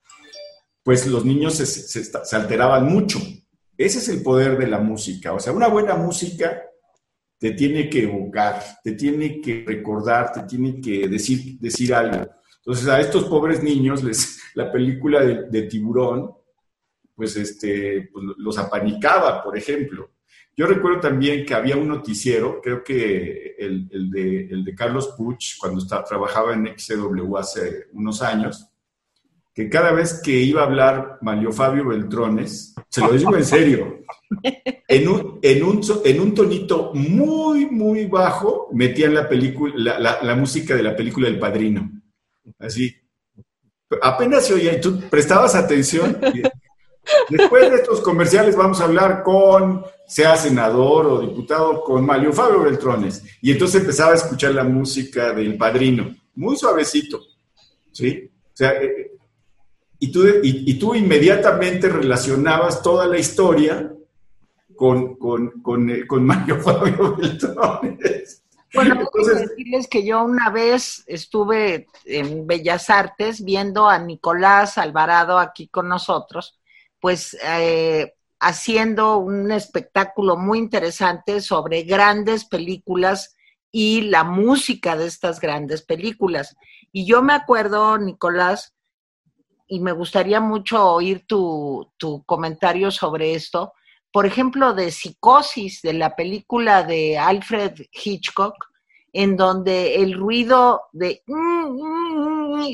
pues 0.83 1.07
los 1.07 1.25
niños 1.25 1.55
se, 1.55 2.37
alteraban 2.37 2.87
mucho. 2.87 3.21
Ese 3.77 3.99
es 3.99 4.09
el 4.09 4.23
poder 4.23 4.57
de 4.59 4.67
la 4.67 4.79
música. 4.79 5.33
O 5.33 5.41
sea, 5.41 5.53
una 5.53 5.69
buena 5.69 5.95
música 5.97 6.63
te 7.39 7.53
tiene 7.53 7.91
que 7.91 8.05
evocar, 8.05 8.63
te 8.83 8.93
tiene 8.93 9.41
que 9.41 9.65
recordar, 9.67 10.33
te 10.33 10.43
tiene 10.45 10.81
que 10.81 11.09
decir, 11.09 11.59
decir 11.59 11.93
algo. 11.93 12.27
Entonces, 12.59 12.89
a 12.89 13.01
estos 13.01 13.25
pobres 13.25 13.63
niños, 13.63 14.03
les, 14.03 14.41
la 14.55 14.73
película 14.73 15.23
de, 15.23 15.63
Tiburón, 15.63 16.31
pues, 17.15 17.37
este, 17.37 18.09
pues, 18.13 18.25
los 18.39 18.59
apanicaba, 18.59 19.43
por 19.43 19.59
ejemplo. 19.59 20.11
Yo 20.57 20.67
recuerdo 20.67 21.01
también 21.01 21.45
que 21.45 21.55
había 21.55 21.77
un 21.77 21.89
noticiero, 21.89 22.61
creo 22.63 22.85
que 22.85 23.57
el, 23.59 24.11
de, 24.11 24.75
Carlos 24.77 25.15
Puch, 25.17 25.59
cuando 25.59 25.85
trabajaba 25.87 26.55
en 26.55 26.79
XW 26.79 27.37
hace 27.37 27.87
unos 27.93 28.23
años, 28.23 28.69
que 29.55 29.71
cada 29.71 29.93
vez 29.93 30.21
que 30.21 30.33
iba 30.33 30.63
a 30.63 30.65
hablar 30.65 31.19
Mario 31.23 31.53
Fabio 31.53 31.87
Beltrones, 31.87 32.75
se 32.89 33.01
lo 33.01 33.13
digo 33.13 33.37
en 33.37 33.45
serio, 33.45 34.05
en 34.89 35.09
un, 35.09 35.39
en 35.43 35.63
un, 35.63 35.81
en 36.05 36.21
un 36.21 36.35
tonito 36.35 36.91
muy, 36.93 37.67
muy 37.67 38.07
bajo, 38.07 38.69
metían 38.73 39.15
la, 39.15 39.29
película, 39.29 39.99
la, 39.99 40.35
música 40.35 40.75
de 40.75 40.83
la 40.83 40.97
película 40.97 41.29
El 41.29 41.39
Padrino. 41.39 41.89
Así. 42.59 42.97
Apenas 44.03 44.45
se 44.45 44.55
oía 44.55 44.77
y 44.77 44.81
tú 44.81 45.01
prestabas 45.09 45.55
atención. 45.55 46.19
Después 47.29 47.71
de 47.71 47.77
estos 47.77 48.01
comerciales 48.01 48.57
vamos 48.57 48.81
a 48.81 48.85
hablar 48.85 49.23
con, 49.23 49.85
sea 50.09 50.37
senador 50.37 51.07
o 51.07 51.21
diputado, 51.21 51.85
con 51.85 52.05
Mario 52.05 52.33
Fabio 52.33 52.63
Beltrones. 52.63 53.23
Y 53.41 53.53
entonces 53.53 53.83
empezaba 53.83 54.13
a 54.13 54.17
escuchar 54.17 54.53
la 54.53 54.65
música 54.65 55.33
del 55.33 55.57
padrino, 55.57 56.13
muy 56.35 56.57
suavecito, 56.57 57.21
¿sí? 57.93 58.31
O 58.47 58.57
sea, 58.57 58.73
eh, 58.83 59.14
y, 59.99 60.13
tú, 60.13 60.25
y, 60.43 60.75
tú 60.79 60.95
inmediatamente 60.95 61.89
relacionabas 61.89 62.83
toda 62.83 63.07
la 63.07 63.19
historia 63.19 63.93
con, 64.77 65.17
con, 65.17 65.63
con, 65.63 65.91
eh, 65.91 66.07
con 66.07 66.25
Mario 66.25 66.61
Fabio 66.63 67.17
Beltrones. 67.17 68.43
Bueno, 68.75 69.01
Entonces, 69.01 69.49
decirles 69.49 69.87
que 69.87 70.05
yo 70.05 70.25
una 70.25 70.51
vez 70.51 71.05
estuve 71.07 71.87
en 72.05 72.47
Bellas 72.47 72.91
Artes 72.91 73.45
viendo 73.45 73.89
a 73.89 73.99
Nicolás 73.99 74.79
Alvarado 74.79 75.39
aquí 75.39 75.69
con 75.69 75.89
nosotros 75.89 76.59
pues 77.05 77.37
eh, 77.45 78.15
haciendo 78.41 79.19
un 79.19 79.53
espectáculo 79.53 80.39
muy 80.39 80.59
interesante 80.59 81.43
sobre 81.43 81.83
grandes 81.83 82.47
películas 82.47 83.37
y 83.71 84.01
la 84.01 84.25
música 84.25 84.97
de 84.97 85.07
estas 85.07 85.39
grandes 85.39 85.83
películas. 85.83 86.57
Y 86.93 87.05
yo 87.05 87.21
me 87.21 87.35
acuerdo, 87.35 87.99
Nicolás, 87.99 88.74
y 89.67 89.81
me 89.81 89.93
gustaría 89.93 90.41
mucho 90.41 90.93
oír 90.93 91.25
tu, 91.27 91.93
tu 91.97 92.23
comentario 92.25 92.91
sobre 92.91 93.35
esto, 93.35 93.73
por 94.15 94.27
ejemplo, 94.27 94.75
de 94.75 94.93
Psicosis, 94.93 95.83
de 95.83 95.95
la 95.95 96.15
película 96.15 96.85
de 96.85 97.19
Alfred 97.19 97.73
Hitchcock, 97.91 98.55
en 99.13 99.37
donde 99.37 99.97
el 99.97 100.15
ruido 100.15 100.83
de... 100.93 101.23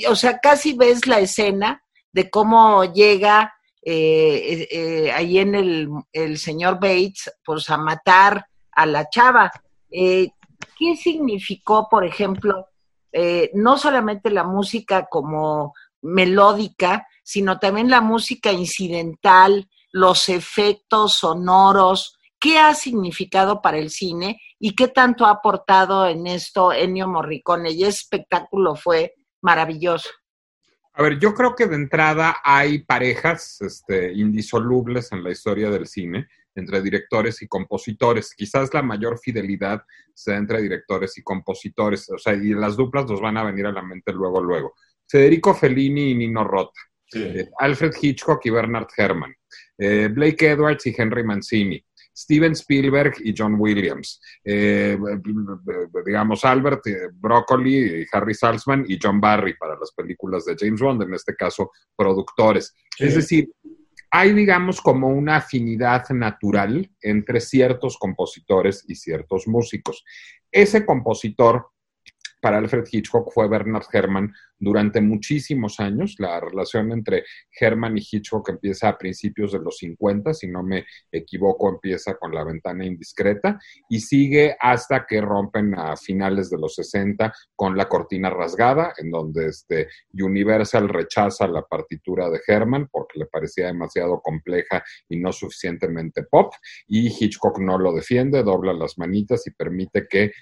O 0.06 0.14
sea, 0.16 0.38
casi 0.38 0.74
ves 0.74 1.06
la 1.06 1.20
escena 1.20 1.82
de 2.12 2.28
cómo 2.28 2.84
llega 2.92 3.54
eh, 3.82 4.68
eh, 4.70 5.12
ahí 5.12 5.38
en 5.38 5.54
el, 5.54 5.88
el, 6.12 6.36
señor 6.36 6.74
Bates, 6.74 7.32
pues 7.42 7.70
a 7.70 7.78
matar 7.78 8.44
a 8.72 8.84
la 8.84 9.08
chava. 9.08 9.50
Eh, 9.90 10.28
¿Qué 10.78 10.94
significó, 10.94 11.88
por 11.90 12.04
ejemplo, 12.04 12.66
no 13.54 13.78
solamente 13.78 14.30
la 14.30 14.44
música 14.44 15.06
como 15.10 15.72
melódica, 16.02 17.06
sino 17.22 17.58
también 17.58 17.90
la 17.90 18.00
música 18.00 18.52
incidental, 18.52 19.68
los 19.92 20.28
efectos 20.28 21.14
sonoros? 21.14 22.18
¿Qué 22.38 22.58
ha 22.58 22.74
significado 22.74 23.60
para 23.60 23.78
el 23.78 23.90
cine 23.90 24.40
y 24.58 24.74
qué 24.74 24.88
tanto 24.88 25.26
ha 25.26 25.30
aportado 25.30 26.08
en 26.08 26.26
esto 26.26 26.72
Ennio 26.72 27.06
Morricone? 27.06 27.70
Y 27.72 27.82
ese 27.82 28.00
espectáculo 28.00 28.76
fue 28.76 29.14
maravilloso. 29.42 30.08
A 30.94 31.02
ver, 31.02 31.18
yo 31.18 31.34
creo 31.34 31.54
que 31.54 31.66
de 31.66 31.76
entrada 31.76 32.38
hay 32.42 32.80
parejas 32.80 33.60
este, 33.60 34.12
indisolubles 34.12 35.12
en 35.12 35.22
la 35.22 35.30
historia 35.30 35.70
del 35.70 35.86
cine 35.86 36.28
entre 36.54 36.82
directores 36.82 37.42
y 37.42 37.48
compositores. 37.48 38.34
Quizás 38.34 38.72
la 38.74 38.82
mayor 38.82 39.18
fidelidad 39.18 39.82
sea 40.14 40.36
entre 40.36 40.60
directores 40.60 41.16
y 41.18 41.22
compositores. 41.22 42.10
O 42.10 42.18
sea, 42.18 42.34
y 42.34 42.54
las 42.54 42.76
duplas 42.76 43.06
nos 43.06 43.20
van 43.20 43.36
a 43.36 43.44
venir 43.44 43.66
a 43.66 43.72
la 43.72 43.82
mente 43.82 44.12
luego, 44.12 44.42
luego. 44.42 44.74
Federico 45.10 45.54
Fellini 45.54 46.12
y 46.12 46.14
Nino 46.14 46.44
Rota. 46.44 46.80
Eh, 47.12 47.48
Alfred 47.58 47.92
Hitchcock 48.00 48.46
y 48.46 48.50
Bernard 48.50 48.86
Herrmann. 48.96 49.34
Eh, 49.76 50.08
Blake 50.08 50.50
Edwards 50.50 50.86
y 50.86 50.94
Henry 50.96 51.24
Mancini. 51.24 51.84
Steven 52.16 52.52
Spielberg 52.52 53.14
y 53.20 53.34
John 53.36 53.54
Williams, 53.58 54.20
eh, 54.44 54.98
digamos 56.04 56.44
Albert 56.44 56.82
Broccoli, 57.14 58.04
Harry 58.12 58.34
Salzman 58.34 58.84
y 58.86 58.98
John 59.00 59.20
Barry 59.20 59.56
para 59.56 59.78
las 59.78 59.92
películas 59.92 60.44
de 60.44 60.54
James 60.58 60.80
Bond, 60.80 61.04
en 61.04 61.14
este 61.14 61.34
caso 61.34 61.70
productores. 61.96 62.74
Es 62.98 63.14
decir, 63.14 63.50
hay, 64.10 64.34
digamos, 64.34 64.82
como 64.82 65.08
una 65.08 65.36
afinidad 65.36 66.10
natural 66.10 66.90
entre 67.00 67.40
ciertos 67.40 67.96
compositores 67.96 68.84
y 68.86 68.96
ciertos 68.96 69.46
músicos. 69.46 70.04
Ese 70.50 70.84
compositor 70.84 71.68
para 72.42 72.58
Alfred 72.58 72.84
Hitchcock 72.90 73.32
fue 73.32 73.48
Bernard 73.48 73.84
Herrmann 73.92 74.34
durante 74.60 75.00
muchísimos 75.00 75.80
años. 75.80 76.14
La 76.18 76.38
relación 76.38 76.92
entre 76.92 77.24
Herrmann 77.58 77.98
y 77.98 78.02
Hitchcock 78.08 78.50
empieza 78.50 78.88
a 78.88 78.98
principios 78.98 79.52
de 79.52 79.58
los 79.58 79.78
50, 79.78 80.34
si 80.34 80.46
no 80.46 80.62
me 80.62 80.84
equivoco, 81.10 81.70
empieza 81.70 82.14
con 82.14 82.32
la 82.32 82.44
ventana 82.44 82.84
indiscreta 82.84 83.58
y 83.88 84.00
sigue 84.00 84.56
hasta 84.60 85.06
que 85.06 85.20
rompen 85.20 85.74
a 85.74 85.96
finales 85.96 86.50
de 86.50 86.58
los 86.58 86.74
60 86.74 87.32
con 87.56 87.76
la 87.76 87.88
cortina 87.88 88.30
rasgada, 88.30 88.92
en 88.98 89.10
donde 89.10 89.46
este 89.46 89.88
Universal 90.12 90.88
rechaza 90.88 91.48
la 91.48 91.62
partitura 91.62 92.28
de 92.28 92.40
Herrmann 92.46 92.88
porque 92.92 93.18
le 93.18 93.26
parecía 93.26 93.66
demasiado 93.66 94.20
compleja 94.20 94.84
y 95.08 95.16
no 95.16 95.32
suficientemente 95.32 96.24
pop, 96.24 96.52
y 96.86 97.08
Hitchcock 97.08 97.58
no 97.58 97.78
lo 97.78 97.92
defiende, 97.92 98.42
dobla 98.42 98.72
las 98.72 98.98
manitas 98.98 99.46
y 99.46 99.50
permite 99.52 100.06
que 100.08 100.32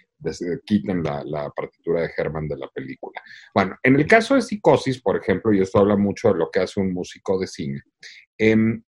quiten 0.64 1.02
la, 1.02 1.50
partitura 1.54 2.02
de 2.02 2.10
Herman 2.16 2.48
de 2.48 2.56
la 2.56 2.68
película. 2.68 3.22
Bueno, 3.54 3.76
en 3.82 3.96
el 3.96 4.06
caso 4.08 4.34
de 4.34 4.42
Psicosis, 4.42 5.00
por 5.00 5.16
ejemplo, 5.16 5.52
y 5.52 5.60
esto 5.60 5.78
habla 5.78 5.96
mucho 5.96 6.32
de 6.32 6.38
lo 6.38 6.50
que 6.50 6.60
hace 6.60 6.80
un 6.80 6.92
músico 6.92 7.38
de 7.38 7.46
cine, 7.46 7.82
em, 8.36 8.82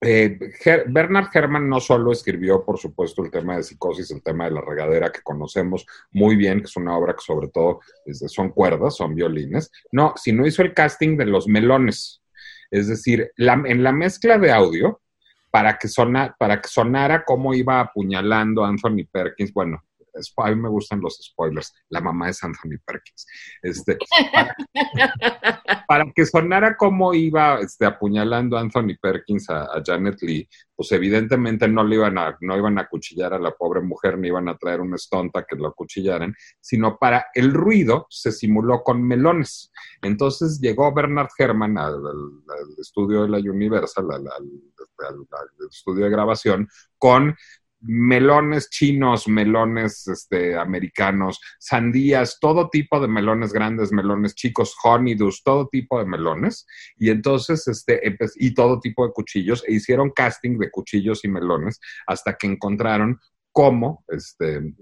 eh, 0.00 0.38
Bernard 0.86 1.28
Herrmann 1.32 1.68
no 1.68 1.80
solo 1.80 2.12
escribió, 2.12 2.64
por 2.64 2.78
supuesto, 2.78 3.24
el 3.24 3.30
tema 3.30 3.56
de 3.56 3.62
psicosis, 3.62 4.10
el 4.10 4.22
tema 4.22 4.44
de 4.44 4.52
la 4.52 4.60
regadera 4.60 5.12
que 5.12 5.22
conocemos 5.22 5.86
muy 6.10 6.36
bien, 6.36 6.60
que 6.60 6.66
es 6.66 6.76
una 6.76 6.96
obra 6.96 7.14
que 7.14 7.22
sobre 7.22 7.48
todo 7.48 7.80
son 8.28 8.50
cuerdas, 8.50 8.96
son 8.96 9.14
violines, 9.14 9.70
no, 9.92 10.14
sino 10.16 10.46
hizo 10.46 10.62
el 10.62 10.74
casting 10.74 11.16
de 11.16 11.26
los 11.26 11.48
melones. 11.48 12.22
Es 12.70 12.88
decir, 12.88 13.30
en 13.36 13.82
la 13.82 13.92
mezcla 13.92 14.38
de 14.38 14.52
audio, 14.52 15.00
para 15.50 15.78
que, 15.78 15.88
para 16.38 16.60
que 16.60 16.68
sonara 16.68 17.24
cómo 17.24 17.54
iba 17.54 17.80
apuñalando 17.80 18.64
Anthony 18.64 19.06
Perkins, 19.10 19.52
bueno, 19.52 19.82
a 20.36 20.50
mí 20.50 20.56
me 20.56 20.68
gustan 20.68 21.00
los 21.00 21.18
spoilers, 21.22 21.72
la 21.88 22.00
mamá 22.00 22.28
es 22.30 22.42
Anthony 22.42 22.78
Perkins. 22.84 23.26
Este, 23.62 23.98
para, 25.88 26.04
que 26.14 26.26
sonara 26.26 26.76
como 26.76 27.14
iba 27.14 27.60
este, 27.60 27.86
apuñalando 27.86 28.56
Anthony 28.56 28.96
Perkins 29.00 29.48
a, 29.50 29.68
Janet 29.84 30.20
Lee, 30.22 30.48
pues 30.74 30.92
evidentemente 30.92 31.68
no 31.68 31.84
le 31.84 31.96
iban 31.96 32.18
a, 32.18 32.36
no 32.40 32.56
iban 32.56 32.78
a 32.78 32.88
cuchillar 32.88 33.34
a 33.34 33.38
la 33.38 33.52
pobre 33.52 33.80
mujer, 33.80 34.18
ni 34.18 34.28
iban 34.28 34.48
a 34.48 34.56
traer 34.56 34.80
una 34.80 34.96
estonta 34.96 35.44
que 35.44 35.56
lo 35.56 35.68
acuchillaran, 35.68 36.34
sino 36.60 36.98
para 36.98 37.26
el 37.34 37.52
ruido 37.52 38.06
se 38.10 38.32
simuló 38.32 38.82
con 38.82 39.02
melones. 39.02 39.72
Entonces 40.02 40.60
llegó 40.60 40.92
Bernard 40.92 41.28
Herrmann 41.36 41.78
al, 41.78 42.00
estudio 42.78 43.22
de 43.22 43.28
la 43.28 43.38
Universal, 43.38 44.06
al 44.10 44.26
estudio 45.70 46.04
de 46.04 46.10
grabación, 46.10 46.68
con 46.98 47.36
melones 47.80 48.70
chinos, 48.70 49.28
melones 49.28 50.06
este, 50.08 50.56
americanos, 50.56 51.40
sandías, 51.58 52.38
todo 52.40 52.70
tipo 52.70 53.00
de 53.00 53.08
melones 53.08 53.52
grandes, 53.52 53.92
melones 53.92 54.34
chicos, 54.34 54.74
honeydews, 54.82 55.42
todo 55.42 55.68
tipo 55.68 55.98
de 55.98 56.06
melones. 56.06 56.66
Y 56.96 57.10
entonces, 57.10 57.66
este, 57.68 58.00
y 58.36 58.54
todo 58.54 58.80
tipo 58.80 59.06
de 59.06 59.12
cuchillos, 59.12 59.64
e 59.66 59.74
hicieron 59.74 60.10
casting 60.10 60.58
de 60.58 60.70
cuchillos 60.70 61.24
y 61.24 61.28
melones 61.28 61.80
hasta 62.06 62.36
que 62.36 62.46
encontraron 62.46 63.20
cómo, 63.58 64.04
este, 64.06 64.72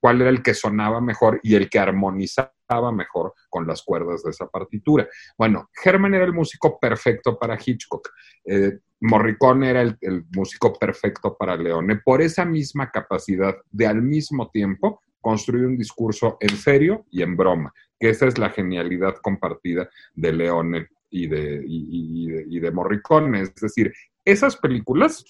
cuál 0.00 0.22
era 0.22 0.30
el 0.30 0.42
que 0.42 0.54
sonaba 0.54 0.98
mejor 0.98 1.40
y 1.42 1.56
el 1.56 1.68
que 1.68 1.78
armonizaba 1.78 2.90
mejor 2.90 3.34
con 3.50 3.66
las 3.66 3.82
cuerdas 3.82 4.22
de 4.22 4.30
esa 4.30 4.46
partitura. 4.46 5.06
Bueno, 5.36 5.68
Herman 5.84 6.14
era 6.14 6.24
el 6.24 6.32
músico 6.32 6.78
perfecto 6.80 7.38
para 7.38 7.58
Hitchcock. 7.62 8.08
Eh, 8.46 8.78
Morricone 9.02 9.68
era 9.68 9.82
el, 9.82 10.24
músico 10.34 10.72
perfecto 10.72 11.36
para 11.38 11.54
Leone 11.54 11.96
por 11.96 12.22
esa 12.22 12.46
misma 12.46 12.90
capacidad 12.90 13.56
de 13.70 13.86
al 13.86 14.00
mismo 14.00 14.48
tiempo 14.50 15.02
construir 15.20 15.66
un 15.66 15.76
discurso 15.76 16.38
en 16.40 16.56
serio 16.56 17.04
y 17.10 17.20
en 17.20 17.36
broma, 17.36 17.74
que 18.00 18.08
esa 18.08 18.26
es 18.26 18.38
la 18.38 18.48
genialidad 18.48 19.16
compartida 19.16 19.90
de 20.14 20.32
Leone 20.32 20.88
y 21.10 21.26
de, 21.26 21.62
y 21.66 22.58
de 22.58 22.70
Morricone. 22.70 23.42
Es 23.42 23.54
decir, 23.56 23.92
esas 24.24 24.56
películas 24.56 25.26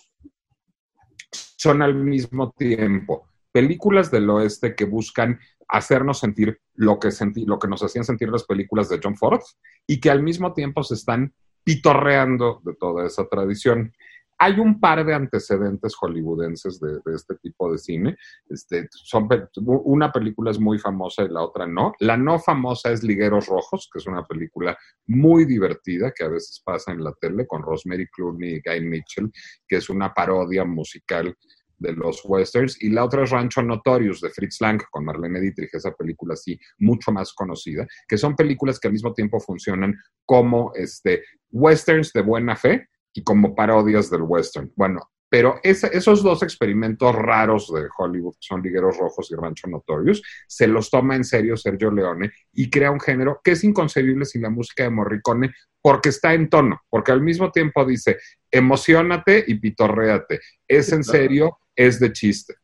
son 1.64 1.80
al 1.80 1.94
mismo 1.94 2.52
tiempo 2.52 3.26
películas 3.50 4.10
del 4.10 4.28
oeste 4.28 4.74
que 4.74 4.84
buscan 4.84 5.40
hacernos 5.66 6.18
sentir 6.18 6.60
lo 6.74 6.98
que, 6.98 7.08
lo 7.46 7.58
que 7.58 7.68
nos 7.68 7.82
hacían 7.82 8.04
sentir 8.04 8.28
las 8.28 8.44
películas 8.44 8.90
de 8.90 9.00
John 9.02 9.16
Ford 9.16 9.40
y 9.86 9.98
que 9.98 10.10
al 10.10 10.22
mismo 10.22 10.52
tiempo 10.52 10.82
se 10.82 10.92
están 10.92 11.32
pitorreando 11.64 12.60
de 12.64 12.74
toda 12.74 13.06
esa 13.06 13.26
tradición. 13.28 13.94
Hay 14.38 14.60
un 14.60 14.78
par 14.78 15.06
de 15.06 15.14
antecedentes 15.14 15.94
hollywoodenses 15.94 16.80
de, 16.80 16.98
este 17.14 17.36
tipo 17.36 17.72
de 17.72 17.78
cine. 17.78 18.16
Este, 18.50 18.88
son, 18.90 19.26
una 19.64 20.12
película 20.12 20.50
es 20.50 20.60
muy 20.60 20.78
famosa 20.78 21.22
y 21.22 21.28
la 21.28 21.40
otra 21.40 21.66
no. 21.66 21.94
La 22.00 22.18
no 22.18 22.38
famosa 22.38 22.92
es 22.92 23.02
Ligueros 23.02 23.46
Rojos, 23.46 23.88
que 23.90 24.00
es 24.00 24.06
una 24.06 24.26
película 24.26 24.76
muy 25.06 25.46
divertida 25.46 26.12
que 26.14 26.24
a 26.24 26.28
veces 26.28 26.60
pasa 26.62 26.92
en 26.92 27.02
la 27.02 27.14
tele 27.14 27.46
con 27.46 27.62
Rosemary 27.62 28.06
Clooney 28.08 28.56
y 28.56 28.60
Guy 28.60 28.80
Mitchell, 28.84 29.32
que 29.66 29.76
es 29.76 29.88
una 29.88 30.12
parodia 30.12 30.66
musical 30.66 31.34
de 31.78 31.92
los 31.92 32.22
westerns, 32.24 32.80
y 32.82 32.90
la 32.90 33.04
otra 33.04 33.24
es 33.24 33.30
Rancho 33.30 33.62
Notorious 33.62 34.20
de 34.20 34.30
Fritz 34.30 34.60
Lang 34.60 34.82
con 34.90 35.04
Marlene 35.04 35.40
Dietrich, 35.40 35.74
esa 35.74 35.92
película 35.92 36.34
así 36.34 36.58
mucho 36.78 37.12
más 37.12 37.32
conocida, 37.32 37.86
que 38.08 38.18
son 38.18 38.36
películas 38.36 38.78
que 38.78 38.88
al 38.88 38.92
mismo 38.92 39.12
tiempo 39.12 39.40
funcionan 39.40 39.94
como 40.24 40.72
este, 40.74 41.22
westerns 41.50 42.12
de 42.12 42.22
buena 42.22 42.56
fe 42.56 42.88
y 43.12 43.22
como 43.22 43.54
parodias 43.54 44.10
del 44.10 44.22
western. 44.22 44.72
Bueno, 44.76 45.10
pero 45.34 45.58
esos 45.64 46.22
dos 46.22 46.44
experimentos 46.44 47.12
raros 47.12 47.72
de 47.72 47.88
Hollywood, 47.98 48.36
son 48.38 48.62
Ligueros 48.62 48.98
Rojos 48.98 49.32
y 49.32 49.34
Rancho 49.34 49.66
Notorious, 49.66 50.22
se 50.46 50.68
los 50.68 50.90
toma 50.90 51.16
en 51.16 51.24
serio 51.24 51.56
Sergio 51.56 51.90
Leone 51.90 52.30
y 52.52 52.70
crea 52.70 52.92
un 52.92 53.00
género 53.00 53.40
que 53.42 53.50
es 53.50 53.64
inconcebible 53.64 54.26
sin 54.26 54.42
la 54.42 54.50
música 54.50 54.84
de 54.84 54.90
Morricone 54.90 55.52
porque 55.82 56.10
está 56.10 56.34
en 56.34 56.48
tono, 56.48 56.82
porque 56.88 57.10
al 57.10 57.20
mismo 57.20 57.50
tiempo 57.50 57.84
dice, 57.84 58.18
emocionate 58.48 59.44
y 59.46 59.56
pitorréate, 59.56 60.38
es 60.68 60.92
en 60.92 61.02
serio, 61.02 61.58
es 61.76 62.00
de 62.00 62.12
chiste. 62.12 62.54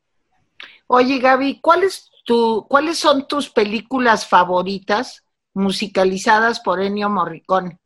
Oye, 0.87 1.18
Gaby, 1.18 1.61
¿cuál 1.61 1.83
tu, 2.25 2.66
¿cuáles 2.68 2.99
son 2.99 3.27
tus 3.27 3.51
películas 3.51 4.27
favoritas 4.27 5.25
musicalizadas 5.55 6.61
por 6.61 6.81
Ennio 6.81 7.09
Morricone? 7.09 7.79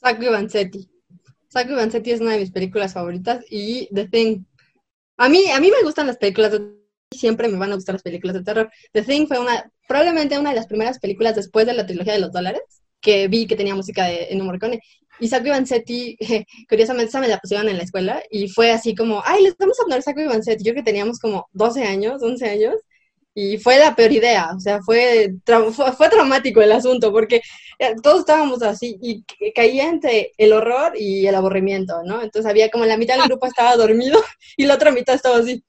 Sacco 0.00 0.30
Vanzetti. 0.30 0.90
Sacco 1.48 1.76
Vanzetti 1.76 2.10
es 2.10 2.20
una 2.20 2.32
de 2.32 2.40
mis 2.40 2.50
películas 2.50 2.94
favoritas 2.94 3.44
y 3.50 3.88
The 3.94 4.08
Thing. 4.08 4.44
A 5.18 5.28
mí, 5.28 5.50
a 5.50 5.60
mí 5.60 5.70
me 5.70 5.82
gustan 5.82 6.06
las 6.06 6.16
películas 6.16 6.52
de 6.52 6.82
siempre 7.12 7.48
me 7.48 7.58
van 7.58 7.72
a 7.72 7.74
gustar 7.74 7.94
las 7.94 8.02
películas 8.02 8.34
de 8.34 8.42
terror. 8.42 8.70
The 8.92 9.02
Thing 9.02 9.26
fue 9.26 9.38
una, 9.38 9.70
probablemente 9.86 10.38
una 10.38 10.50
de 10.50 10.56
las 10.56 10.66
primeras 10.66 10.98
películas 10.98 11.36
después 11.36 11.66
de 11.66 11.74
la 11.74 11.86
trilogía 11.86 12.14
de 12.14 12.20
los 12.20 12.32
dólares 12.32 12.62
que 13.00 13.28
vi 13.28 13.46
que 13.46 13.56
tenía 13.56 13.74
música 13.74 14.04
de 14.04 14.28
Ennio 14.30 14.44
Morricone. 14.44 14.80
Y 15.22 15.28
Sacco 15.28 15.50
Vanzetti, 15.50 16.16
curiosamente, 16.68 17.10
esa 17.10 17.20
me 17.20 17.28
la 17.28 17.38
pusieron 17.38 17.68
en 17.68 17.76
la 17.76 17.84
escuela 17.84 18.20
y 18.28 18.48
fue 18.48 18.72
así 18.72 18.92
como, 18.92 19.22
ay, 19.24 19.44
les 19.44 19.56
vamos 19.56 19.78
a 19.78 19.84
poner 19.84 20.02
Sacco 20.02 20.20
Vanzetti. 20.26 20.64
Yo 20.64 20.74
que 20.74 20.82
teníamos 20.82 21.20
como 21.20 21.46
12 21.52 21.84
años, 21.84 22.20
11 22.20 22.50
años, 22.50 22.74
y 23.32 23.56
fue 23.58 23.78
la 23.78 23.94
peor 23.94 24.10
idea, 24.10 24.50
o 24.56 24.58
sea, 24.58 24.80
fue, 24.82 25.36
fue, 25.96 26.08
traumático 26.10 26.60
el 26.60 26.72
asunto, 26.72 27.12
porque 27.12 27.40
eh, 27.78 27.94
todos 28.02 28.20
estábamos 28.20 28.62
así 28.62 28.98
y 29.00 29.24
caía 29.54 29.88
entre 29.88 30.32
el 30.36 30.52
horror 30.52 30.94
y 30.96 31.24
el 31.24 31.36
aburrimiento, 31.36 32.02
¿no? 32.04 32.20
Entonces 32.20 32.50
había 32.50 32.68
como 32.68 32.84
la 32.84 32.96
mitad 32.96 33.14
del 33.14 33.28
grupo 33.28 33.46
estaba 33.46 33.76
dormido 33.76 34.20
y 34.56 34.66
la 34.66 34.74
otra 34.74 34.90
mitad 34.90 35.14
estaba 35.14 35.36
así. 35.38 35.62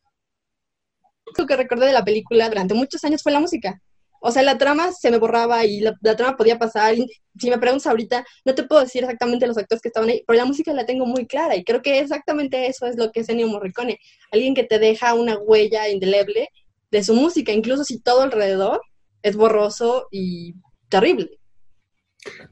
Lo 1.37 1.45
que 1.45 1.55
recordé 1.55 1.85
de 1.85 1.93
la 1.93 2.03
película 2.03 2.49
durante 2.49 2.73
muchos 2.73 3.03
años 3.03 3.21
fue 3.21 3.31
la 3.31 3.39
música. 3.39 3.79
O 4.25 4.31
sea, 4.31 4.41
la 4.41 4.57
trama 4.57 4.93
se 4.93 5.11
me 5.11 5.17
borraba 5.17 5.65
y 5.65 5.81
la, 5.81 5.97
trama 6.15 6.37
podía 6.37 6.57
pasar. 6.57 6.95
si 6.95 7.49
me 7.49 7.57
preguntas 7.57 7.87
ahorita, 7.87 8.25
no 8.45 8.55
te 8.55 8.63
puedo 8.63 8.81
decir 8.81 9.03
exactamente 9.03 9.45
los 9.45 9.57
actores 9.57 9.81
que 9.81 9.89
estaban 9.89 10.09
ahí, 10.09 10.23
pero 10.25 10.37
la 10.37 10.45
música 10.45 10.71
la 10.71 10.85
tengo 10.85 11.05
muy 11.05 11.27
clara 11.27 11.57
y 11.57 11.65
creo 11.65 11.81
que 11.81 11.99
exactamente 11.99 12.67
eso 12.67 12.85
es 12.85 12.95
lo 12.95 13.11
que 13.11 13.19
es 13.19 13.27
Ennio 13.27 13.49
Morricone. 13.49 13.99
Alguien 14.31 14.55
que 14.55 14.63
te 14.63 14.79
deja 14.79 15.13
una 15.13 15.37
huella 15.37 15.89
indeleble 15.89 16.47
de 16.89 17.03
su 17.03 17.13
música, 17.13 17.51
incluso 17.51 17.83
si 17.83 17.99
todo 17.99 18.21
alrededor 18.21 18.81
es 19.23 19.35
borroso 19.35 20.07
y 20.09 20.55
terrible. 20.87 21.37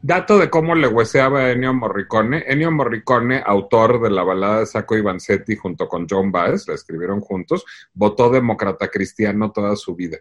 Dato 0.01 0.37
de 0.37 0.49
cómo 0.49 0.75
le 0.75 0.89
hueseaba 0.89 1.39
a 1.39 1.51
Ennio 1.51 1.73
Morricone. 1.73 2.43
Ennio 2.47 2.69
Morricone, 2.71 3.41
autor 3.45 4.01
de 4.01 4.09
la 4.09 4.23
balada 4.23 4.59
de 4.59 4.65
Sacco 4.65 5.01
Vanzetti 5.01 5.55
junto 5.55 5.87
con 5.87 6.05
John 6.09 6.33
Baez, 6.33 6.67
la 6.67 6.73
escribieron 6.73 7.21
juntos, 7.21 7.63
votó 7.93 8.29
demócrata 8.29 8.89
cristiano 8.89 9.53
toda 9.53 9.77
su 9.77 9.95
vida. 9.95 10.17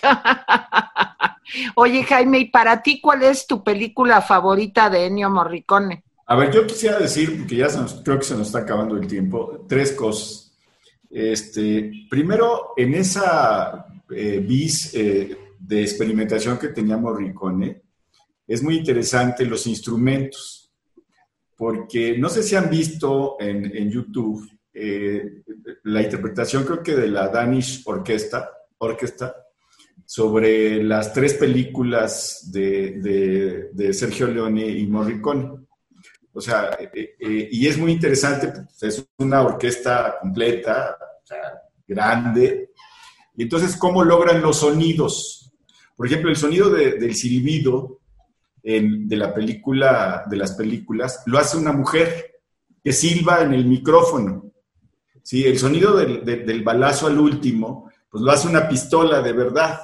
Oye, 1.74 2.02
Jaime, 2.04 2.38
¿y 2.38 2.44
para 2.46 2.82
ti 2.82 3.00
cuál 3.00 3.22
es 3.22 3.46
tu 3.46 3.62
película 3.62 4.22
favorita 4.22 4.88
de 4.88 5.06
Ennio 5.06 5.30
Morricone? 5.30 6.04
A 6.26 6.36
ver, 6.36 6.52
yo 6.52 6.66
quisiera 6.66 6.98
decir, 6.98 7.36
porque 7.36 7.56
ya 7.56 7.68
creo 8.04 8.18
que 8.18 8.24
se 8.24 8.36
nos 8.36 8.46
está 8.46 8.60
acabando 8.60 8.96
el 8.96 9.06
tiempo, 9.06 9.66
tres 9.68 9.92
cosas. 9.92 10.56
Este, 11.10 12.06
primero, 12.08 12.72
en 12.76 12.94
esa 12.94 13.86
eh, 14.10 14.38
bis 14.38 14.94
eh, 14.94 15.36
de 15.58 15.82
experimentación 15.82 16.58
que 16.58 16.68
tenía 16.68 16.96
Morricone, 16.96 17.82
es 18.46 18.62
muy 18.62 18.76
interesante 18.76 19.44
los 19.44 19.66
instrumentos, 19.66 20.72
porque 21.56 22.16
no 22.18 22.28
sé 22.28 22.42
si 22.42 22.56
han 22.56 22.70
visto 22.70 23.36
en, 23.38 23.90
YouTube 23.90 24.48
eh, 24.72 25.42
la 25.84 26.02
interpretación, 26.02 26.64
creo 26.64 26.82
que 26.82 26.94
de 26.94 27.08
la 27.08 27.28
Danish 27.28 27.82
Orquesta, 27.84 28.50
Orquesta 28.78 29.36
sobre 30.14 30.82
las 30.84 31.14
tres 31.14 31.32
películas 31.32 32.50
de, 32.52 33.70
Sergio 33.94 34.26
Leone 34.26 34.68
y 34.68 34.86
Morricone. 34.86 35.56
O 36.34 36.38
sea, 36.38 36.76
eh, 36.78 37.14
eh, 37.18 37.48
y 37.50 37.66
es 37.66 37.78
muy 37.78 37.92
interesante, 37.92 38.52
es 38.82 39.06
una 39.16 39.40
orquesta 39.40 40.16
completa, 40.20 40.98
grande. 41.88 42.72
Y 43.38 43.44
entonces, 43.44 43.74
¿cómo 43.74 44.04
logran 44.04 44.42
los 44.42 44.58
sonidos? 44.58 45.50
Por 45.96 46.06
ejemplo, 46.08 46.28
el 46.28 46.36
sonido 46.36 46.68
del 46.68 47.14
siribido 47.14 48.00
de 48.62 49.16
la 49.16 49.32
película, 49.32 50.24
de 50.28 50.36
las 50.36 50.52
películas, 50.52 51.22
lo 51.24 51.38
hace 51.38 51.56
una 51.56 51.72
mujer 51.72 52.38
que 52.84 52.92
silba 52.92 53.40
en 53.40 53.54
el 53.54 53.64
micrófono. 53.64 54.52
Sí, 55.22 55.46
el 55.46 55.58
sonido 55.58 55.96
del, 55.96 56.22
del 56.22 56.62
balazo 56.62 57.06
al 57.06 57.18
último, 57.18 57.90
pues 58.10 58.22
lo 58.22 58.30
hace 58.30 58.46
una 58.46 58.68
pistola 58.68 59.22
de 59.22 59.32
verdad. 59.32 59.80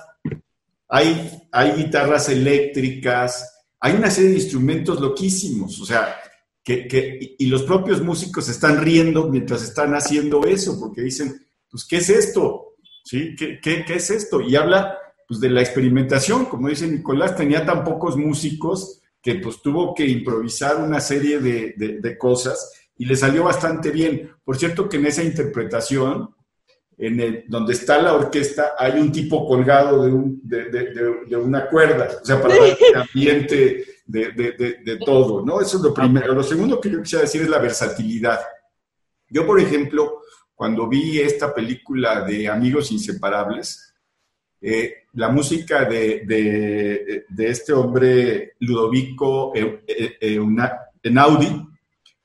Hay, 0.89 1.43
guitarras 1.77 2.29
eléctricas, 2.29 3.67
hay 3.81 3.95
una 3.95 4.11
serie 4.11 4.31
de 4.31 4.37
instrumentos 4.37 5.01
loquísimos, 5.01 5.81
o 5.81 5.85
sea, 5.85 6.17
que, 6.65 7.37
y 7.39 7.47
los 7.47 7.63
propios 7.63 8.03
músicos 8.03 8.49
están 8.49 8.83
riendo 8.83 9.29
mientras 9.29 9.63
están 9.63 9.95
haciendo 9.95 10.45
eso, 10.45 10.79
porque 10.79 11.03
dicen, 11.03 11.47
pues, 11.71 11.85
¿qué 11.85 11.99
es 11.99 12.11
esto? 12.11 12.75
¿Sí? 13.05 13.35
¿Qué, 13.37 13.59
qué, 13.61 13.85
qué 13.87 13.95
es 13.95 14.11
esto? 14.11 14.41
Y 14.41 14.57
habla 14.57 14.99
pues, 15.27 15.41
de 15.41 15.51
la 15.51 15.61
experimentación, 15.61 16.47
como 16.47 16.69
dice 16.69 16.87
Nicolás, 16.87 17.37
tenía 17.37 17.65
tan 17.65 17.85
pocos 17.85 18.17
músicos 18.17 19.01
que 19.23 19.37
pues 19.37 19.61
tuvo 19.63 19.95
que 19.95 20.07
improvisar 20.07 20.77
una 20.77 21.01
serie 21.01 21.41
de, 21.41 21.75
de 21.77 22.19
cosas 22.19 22.73
y 22.97 23.05
le 23.05 23.17
salió 23.17 23.45
bastante 23.45 23.91
bien. 23.91 24.31
Por 24.45 24.57
cierto 24.59 24.89
que 24.89 24.97
en 24.97 25.07
esa 25.07 25.23
interpretación, 25.23 26.35
en 26.99 27.21
el, 27.21 27.45
donde 27.47 27.75
está 27.75 28.03
la 28.03 28.15
orquesta, 28.15 28.73
hay 28.77 29.01
un 29.01 29.13
tipo 29.13 29.47
colgado 29.47 30.03
de, 30.05 30.13
un, 30.13 30.41
de, 30.43 31.37
una 31.37 31.69
cuerda, 31.69 32.09
o 32.21 32.25
sea, 32.25 32.43
para 32.43 32.57
dar 32.57 32.77
el 32.81 32.97
ambiente 32.97 33.85
de, 34.05 34.99
todo, 35.05 35.45
¿no? 35.45 35.61
Eso 35.61 35.77
es 35.77 35.83
lo 35.85 35.95
primero. 35.95 36.35
Lo 36.35 36.43
segundo 36.43 36.81
que 36.81 36.91
yo 36.91 37.01
quisiera 37.01 37.23
decir 37.23 37.43
es 37.43 37.49
la 37.49 37.61
versatilidad. 37.61 38.41
Yo, 39.29 39.47
por 39.47 39.61
ejemplo, 39.61 40.23
cuando 40.55 40.89
vi 40.89 41.21
esta 41.21 41.55
película 41.55 42.23
de 42.23 42.49
Amigos 42.49 42.91
Inseparables, 42.91 43.95
eh, 44.61 45.05
la 45.13 45.29
música 45.29 45.85
de, 45.85 47.25
este 47.39 47.73
hombre, 47.73 48.55
Ludovico 48.59 49.53
Einaudi, 51.01 51.69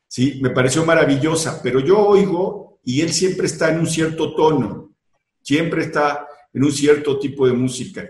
¿sí? 0.08 0.40
me 0.42 0.50
pareció 0.50 0.84
maravillosa, 0.84 1.62
pero 1.62 1.80
yo 1.80 2.00
oigo 2.00 2.63
y 2.84 3.02
él 3.02 3.14
siempre 3.14 3.48
está 3.48 3.72
en 3.72 3.80
un 3.80 3.88
cierto 3.88 4.36
tono, 4.36 4.94
siempre 5.42 5.84
está 5.84 6.28
en 6.54 6.64
un 6.64 6.72
cierto 6.72 7.18
tipo 7.18 7.48
de 7.48 7.54
música. 7.54 8.10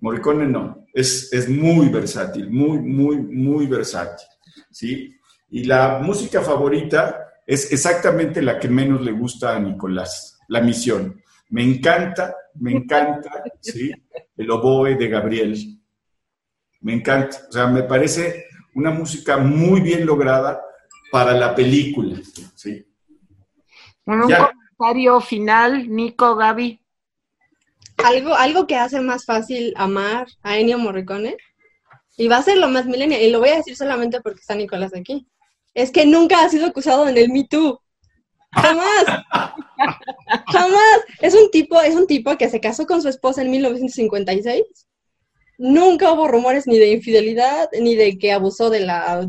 Morricone 0.00 0.46
no, 0.46 0.86
es, 0.92 1.32
es 1.32 1.48
muy 1.48 1.88
versátil, 1.88 2.50
muy, 2.50 2.78
muy, 2.78 3.16
muy 3.16 3.66
versátil, 3.66 4.26
¿sí? 4.70 5.14
Y 5.50 5.64
la 5.64 5.98
música 6.02 6.42
favorita 6.42 7.28
es 7.46 7.72
exactamente 7.72 8.42
la 8.42 8.58
que 8.58 8.68
menos 8.68 9.02
le 9.02 9.12
gusta 9.12 9.56
a 9.56 9.60
Nicolás, 9.60 10.38
la 10.48 10.60
misión. 10.60 11.20
Me 11.50 11.62
encanta, 11.62 12.34
me 12.54 12.72
encanta, 12.72 13.30
¿sí? 13.60 13.92
El 14.36 14.50
oboe 14.50 14.96
de 14.96 15.08
Gabriel. 15.08 15.78
Me 16.80 16.94
encanta, 16.94 17.38
o 17.48 17.52
sea, 17.52 17.66
me 17.66 17.82
parece 17.82 18.46
una 18.74 18.90
música 18.90 19.36
muy 19.36 19.80
bien 19.80 20.04
lograda 20.06 20.60
para 21.10 21.32
la 21.34 21.54
película, 21.54 22.18
¿sí? 22.54 22.84
Un 24.06 24.20
comentario 24.22 25.20
final, 25.20 25.88
Nico, 25.88 26.36
Gaby. 26.36 26.80
Algo, 28.04 28.34
algo 28.34 28.66
que 28.66 28.76
hace 28.76 29.00
más 29.00 29.24
fácil 29.24 29.72
amar 29.76 30.26
a 30.42 30.58
Ennio 30.58 30.78
Morricone, 30.78 31.36
y 32.16 32.28
va 32.28 32.38
a 32.38 32.42
ser 32.42 32.58
lo 32.58 32.68
más 32.68 32.86
milenial, 32.86 33.22
y 33.22 33.30
lo 33.30 33.38
voy 33.38 33.50
a 33.50 33.56
decir 33.56 33.76
solamente 33.76 34.20
porque 34.20 34.40
está 34.40 34.54
Nicolás 34.54 34.94
aquí, 34.94 35.26
es 35.74 35.90
que 35.90 36.04
nunca 36.04 36.44
ha 36.44 36.48
sido 36.48 36.66
acusado 36.66 37.08
en 37.08 37.16
el 37.16 37.30
Me 37.30 37.44
Too. 37.44 37.80
Jamás. 38.52 39.04
Jamás. 40.52 41.00
Es 41.20 41.34
un 41.34 41.50
tipo, 41.50 41.80
es 41.80 41.94
un 41.94 42.06
tipo 42.06 42.36
que 42.36 42.50
se 42.50 42.60
casó 42.60 42.86
con 42.86 43.00
su 43.00 43.08
esposa 43.08 43.42
en 43.42 43.50
1956. 43.50 44.62
Nunca 45.58 46.12
hubo 46.12 46.28
rumores 46.28 46.66
ni 46.66 46.78
de 46.78 46.90
infidelidad, 46.92 47.70
ni 47.80 47.94
de 47.94 48.18
que 48.18 48.32
abusó 48.32 48.68
de 48.68 48.80
la 48.80 49.26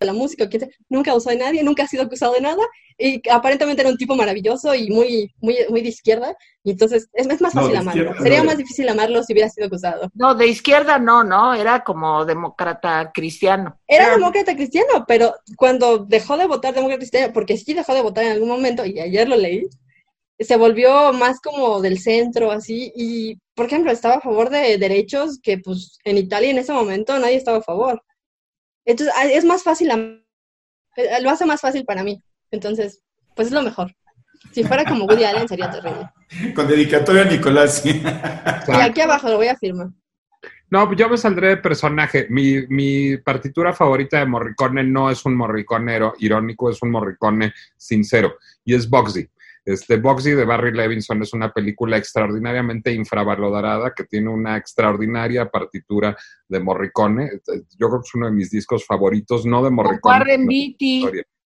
la 0.00 0.12
música, 0.12 0.48
que 0.48 0.68
nunca 0.88 1.10
abusó 1.10 1.30
de 1.30 1.36
nadie, 1.36 1.62
nunca 1.62 1.84
ha 1.84 1.88
sido 1.88 2.02
acusado 2.02 2.34
de 2.34 2.40
nada, 2.40 2.62
y 2.98 3.20
aparentemente 3.30 3.82
era 3.82 3.90
un 3.90 3.96
tipo 3.96 4.14
maravilloso 4.14 4.74
y 4.74 4.90
muy, 4.90 5.34
muy, 5.40 5.56
muy 5.68 5.82
de 5.82 5.88
izquierda, 5.88 6.36
y 6.62 6.72
entonces 6.72 7.08
es, 7.12 7.26
más 7.40 7.52
fácil 7.52 7.76
amarlo. 7.76 8.14
Sería 8.22 8.44
más 8.44 8.56
difícil 8.56 8.88
amarlo 8.88 9.22
si 9.22 9.32
hubiera 9.32 9.48
sido 9.48 9.66
acusado. 9.66 10.10
No, 10.14 10.34
de 10.34 10.46
izquierda 10.46 10.98
no, 10.98 11.24
no, 11.24 11.54
era 11.54 11.82
como 11.82 12.24
demócrata 12.24 13.10
cristiano. 13.12 13.78
Era 13.86 14.10
demócrata 14.10 14.54
cristiano, 14.54 15.04
pero 15.06 15.34
cuando 15.56 15.98
dejó 15.98 16.36
de 16.36 16.46
votar 16.46 16.74
demócrata 16.74 16.98
cristiano, 16.98 17.32
porque 17.32 17.56
sí 17.56 17.74
dejó 17.74 17.94
de 17.94 18.02
votar 18.02 18.24
en 18.24 18.32
algún 18.32 18.48
momento, 18.48 18.84
y 18.84 19.00
ayer 19.00 19.28
lo 19.28 19.36
leí, 19.36 19.68
se 20.38 20.56
volvió 20.56 21.12
más 21.12 21.40
como 21.40 21.80
del 21.80 21.98
centro, 21.98 22.50
así, 22.50 22.92
y, 22.96 23.38
por 23.54 23.66
ejemplo, 23.66 23.92
estaba 23.92 24.16
a 24.16 24.20
favor 24.20 24.50
de 24.50 24.78
derechos 24.78 25.38
que, 25.40 25.58
pues, 25.58 25.98
en 26.04 26.18
Italia 26.18 26.50
en 26.50 26.58
ese 26.58 26.72
momento 26.72 27.16
nadie 27.18 27.36
estaba 27.36 27.58
a 27.58 27.62
favor. 27.62 28.02
Entonces, 28.84 29.14
es 29.32 29.44
más 29.44 29.62
fácil, 29.62 29.90
eh, 30.96 31.22
lo 31.22 31.30
hace 31.30 31.46
más 31.46 31.60
fácil 31.60 31.84
para 31.84 32.02
mí. 32.02 32.22
Entonces, 32.50 33.02
pues 33.34 33.48
es 33.48 33.54
lo 33.54 33.62
mejor. 33.62 33.94
Si 34.52 34.62
fuera 34.64 34.84
como 34.84 35.06
Woody 35.06 35.24
Allen 35.24 35.48
sería 35.48 35.70
terrible. 35.70 36.10
Con 36.54 36.68
dedicatoria 36.68 37.22
a 37.22 37.26
Nicolás. 37.26 37.82
y 37.86 38.00
aquí 38.80 39.00
abajo 39.00 39.28
lo 39.28 39.36
voy 39.36 39.48
a 39.48 39.56
firmar. 39.56 39.88
No, 40.70 40.92
yo 40.94 41.08
me 41.08 41.16
saldré 41.16 41.48
de 41.48 41.56
personaje. 41.58 42.26
Mi, 42.30 42.66
mi, 42.66 43.16
partitura 43.18 43.72
favorita 43.72 44.18
de 44.18 44.26
Morricone 44.26 44.82
no 44.82 45.10
es 45.10 45.24
un 45.24 45.36
morriconero 45.36 46.14
irónico, 46.18 46.70
es 46.70 46.82
un 46.82 46.90
morricone 46.90 47.52
sincero. 47.76 48.38
Y 48.64 48.74
es 48.74 48.88
Boxy. 48.88 49.28
Este, 49.64 49.96
Boxy 49.96 50.32
de 50.32 50.44
Barry 50.44 50.72
Levinson 50.72 51.22
es 51.22 51.32
una 51.32 51.50
película 51.50 51.96
extraordinariamente 51.96 52.92
infravalorada 52.92 53.94
que 53.94 54.04
tiene 54.04 54.28
una 54.28 54.58
extraordinaria 54.58 55.50
partitura 55.50 56.16
de 56.46 56.60
Morricone. 56.60 57.30
Yo 57.78 57.88
creo 57.88 58.00
que 58.00 58.06
es 58.06 58.14
uno 58.14 58.26
de 58.26 58.32
mis 58.32 58.50
discos 58.50 58.84
favoritos, 58.84 59.46
no 59.46 59.64
de 59.64 59.70
Morricone. 59.70 60.00
Con 60.00 60.12
Warren 60.12 60.46
Beatty. 60.46 61.06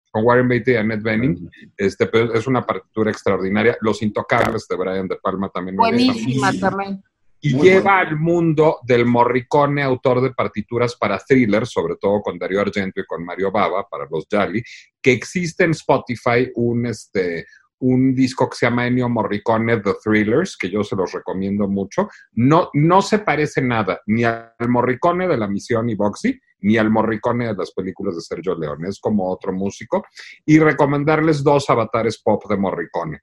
Con 0.09 0.25
Warren 0.25 0.47
Beatty 0.47 0.71
y 0.71 0.75
Annette 0.75 1.03
Bening. 1.03 1.49
Este, 1.77 2.07
pero 2.07 2.33
es 2.33 2.47
una 2.47 2.65
partitura 2.65 3.11
extraordinaria. 3.11 3.77
Los 3.81 4.01
Intocables 4.01 4.67
de 4.67 4.75
Brian 4.75 5.07
De 5.07 5.17
Palma 5.17 5.49
también. 5.49 5.77
Buenísima 5.77 6.51
también. 6.53 7.03
Y 7.41 7.57
lleva 7.57 7.99
al 7.99 8.17
mundo 8.17 8.79
del 8.83 9.05
Morricone, 9.05 9.81
autor 9.81 10.19
de 10.19 10.33
partituras 10.33 10.97
para 10.97 11.19
thrillers, 11.19 11.69
sobre 11.69 11.95
todo 11.95 12.21
con 12.21 12.37
Dario 12.37 12.59
Argento 12.59 12.99
y 12.99 13.05
con 13.05 13.23
Mario 13.23 13.49
Bava, 13.49 13.87
para 13.87 14.07
los 14.11 14.27
Jali, 14.29 14.61
que 15.01 15.13
existe 15.13 15.63
en 15.63 15.71
Spotify 15.71 16.51
un, 16.55 16.87
este, 16.87 17.45
un 17.79 18.13
disco 18.13 18.49
que 18.49 18.57
se 18.57 18.65
llama 18.65 18.87
Ennio 18.87 19.09
Morricone 19.09 19.77
The 19.77 19.95
Thrillers, 20.03 20.57
que 20.57 20.69
yo 20.69 20.83
se 20.83 20.95
los 20.95 21.11
recomiendo 21.11 21.67
mucho. 21.67 22.09
No, 22.33 22.69
no 22.73 23.01
se 23.01 23.19
parece 23.19 23.61
nada 23.61 24.01
ni 24.07 24.23
al 24.23 24.53
Morricone 24.67 25.27
de 25.27 25.37
La 25.37 25.47
Misión 25.47 25.89
y 25.89 25.95
Boxy, 25.95 26.39
ni 26.61 26.77
al 26.77 26.89
Morricone 26.89 27.47
de 27.47 27.55
las 27.55 27.71
películas 27.71 28.15
de 28.15 28.21
Sergio 28.21 28.57
Leone. 28.57 28.89
Es 28.89 28.99
como 28.99 29.29
otro 29.31 29.53
músico. 29.53 30.03
Y 30.45 30.59
recomendarles 30.59 31.43
dos 31.43 31.69
avatares 31.69 32.21
pop 32.21 32.43
de 32.49 32.57
Morricone, 32.57 33.21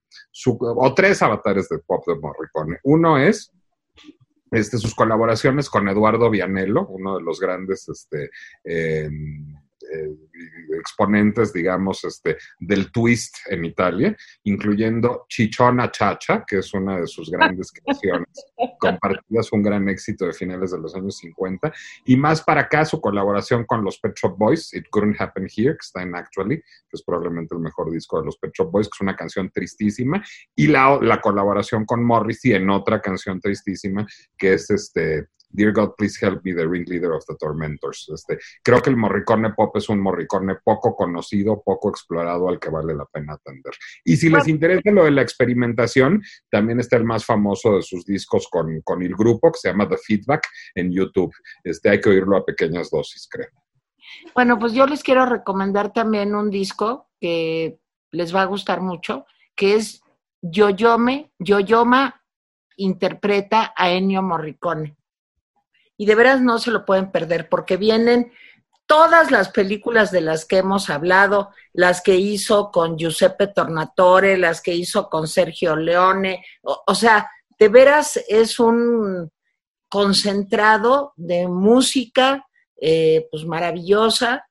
o 0.60 0.94
tres 0.94 1.22
avatares 1.22 1.68
de 1.68 1.78
pop 1.78 2.06
de 2.06 2.16
Morricone. 2.16 2.78
Uno 2.84 3.18
es 3.18 3.52
este, 4.50 4.78
sus 4.78 4.94
colaboraciones 4.94 5.68
con 5.68 5.88
Eduardo 5.88 6.30
Vianello, 6.30 6.86
uno 6.86 7.16
de 7.16 7.22
los 7.22 7.40
grandes 7.40 7.88
este, 7.88 8.30
em, 8.64 9.54
exponentes, 10.78 11.52
digamos, 11.52 12.04
este, 12.04 12.36
del 12.58 12.90
twist 12.90 13.36
en 13.48 13.64
Italia, 13.64 14.16
incluyendo 14.44 15.26
Chichona 15.28 15.90
Chacha, 15.90 16.44
que 16.46 16.58
es 16.58 16.72
una 16.74 17.00
de 17.00 17.06
sus 17.06 17.30
grandes 17.30 17.72
canciones 17.84 18.46
compartidas, 18.78 19.52
un 19.52 19.62
gran 19.62 19.88
éxito 19.88 20.26
de 20.26 20.32
finales 20.32 20.70
de 20.72 20.78
los 20.78 20.94
años 20.94 21.16
50, 21.18 21.72
y 22.04 22.16
más 22.16 22.42
para 22.42 22.62
acá 22.62 22.84
su 22.84 23.00
colaboración 23.00 23.64
con 23.64 23.84
los 23.84 23.98
Pet 23.98 24.14
Shop 24.16 24.36
Boys, 24.36 24.72
It 24.74 24.86
Couldn't 24.90 25.20
Happen 25.20 25.48
Here, 25.54 25.72
que 25.72 25.84
está 25.84 26.02
en 26.02 26.14
Actually, 26.14 26.56
que 26.56 26.94
es 26.94 27.02
probablemente 27.02 27.54
el 27.54 27.60
mejor 27.60 27.90
disco 27.90 28.18
de 28.18 28.26
los 28.26 28.38
Pet 28.38 28.52
Shop 28.52 28.70
Boys, 28.70 28.88
que 28.88 28.96
es 28.96 29.00
una 29.00 29.16
canción 29.16 29.50
tristísima, 29.50 30.24
y 30.54 30.68
la, 30.68 30.98
la 31.02 31.20
colaboración 31.20 31.84
con 31.84 32.04
Morrissey 32.04 32.52
en 32.52 32.70
otra 32.70 33.00
canción 33.00 33.40
tristísima, 33.40 34.06
que 34.36 34.54
es 34.54 34.70
este 34.70 35.28
Dear 35.48 35.72
God, 35.72 35.94
Please 35.96 36.18
Help 36.20 36.44
Me, 36.44 36.54
The 36.54 36.66
Ringleader 36.66 37.12
of 37.12 37.24
the 37.26 37.34
Tormentors. 37.36 38.10
Este, 38.12 38.38
creo 38.62 38.82
que 38.82 38.90
el 38.90 38.96
Morricone 38.96 39.52
Pop 39.54 39.76
es 39.76 39.88
un 39.88 40.00
Morricone 40.00 40.56
poco 40.62 40.94
conocido, 40.94 41.62
poco 41.64 41.88
explorado, 41.88 42.48
al 42.48 42.58
que 42.58 42.68
vale 42.68 42.94
la 42.94 43.06
pena 43.06 43.34
atender. 43.34 43.72
Y 44.04 44.16
si 44.16 44.28
les 44.28 44.48
interesa 44.48 44.90
lo 44.90 45.04
de 45.04 45.12
la 45.12 45.22
experimentación, 45.22 46.22
también 46.50 46.80
está 46.80 46.96
el 46.96 47.04
más 47.04 47.24
famoso 47.24 47.76
de 47.76 47.82
sus 47.82 48.04
discos 48.04 48.48
con, 48.50 48.80
con 48.82 49.02
el 49.02 49.14
grupo, 49.14 49.52
que 49.52 49.58
se 49.58 49.68
llama 49.68 49.88
The 49.88 49.96
Feedback, 49.96 50.46
en 50.74 50.92
YouTube. 50.92 51.34
Este, 51.64 51.90
hay 51.90 52.00
que 52.00 52.10
oírlo 52.10 52.36
a 52.36 52.44
pequeñas 52.44 52.90
dosis, 52.90 53.28
creo. 53.30 53.48
Bueno, 54.34 54.58
pues 54.58 54.72
yo 54.72 54.86
les 54.86 55.02
quiero 55.02 55.26
recomendar 55.26 55.92
también 55.92 56.34
un 56.34 56.50
disco 56.50 57.08
que 57.20 57.78
les 58.12 58.34
va 58.34 58.42
a 58.42 58.46
gustar 58.46 58.80
mucho, 58.80 59.26
que 59.54 59.74
es 59.74 60.02
Yoyome, 60.42 61.32
Yoyoma 61.38 62.22
interpreta 62.76 63.72
a 63.74 63.90
Ennio 63.90 64.22
Morricone 64.22 64.95
y 65.96 66.06
de 66.06 66.14
veras 66.14 66.40
no 66.40 66.58
se 66.58 66.70
lo 66.70 66.84
pueden 66.84 67.10
perder 67.10 67.48
porque 67.48 67.76
vienen 67.76 68.32
todas 68.86 69.30
las 69.30 69.48
películas 69.48 70.12
de 70.12 70.20
las 70.20 70.44
que 70.44 70.58
hemos 70.58 70.90
hablado, 70.90 71.50
las 71.72 72.00
que 72.00 72.14
hizo 72.14 72.70
con 72.70 72.96
Giuseppe 72.96 73.48
Tornatore, 73.48 74.38
las 74.38 74.62
que 74.62 74.74
hizo 74.74 75.08
con 75.10 75.26
Sergio 75.26 75.76
Leone, 75.76 76.44
o, 76.62 76.94
sea, 76.94 77.28
de 77.58 77.68
veras 77.68 78.22
es 78.28 78.60
un 78.60 79.30
concentrado 79.88 81.12
de 81.16 81.48
música 81.48 82.46
eh, 82.80 83.26
pues 83.30 83.44
maravillosa 83.44 84.46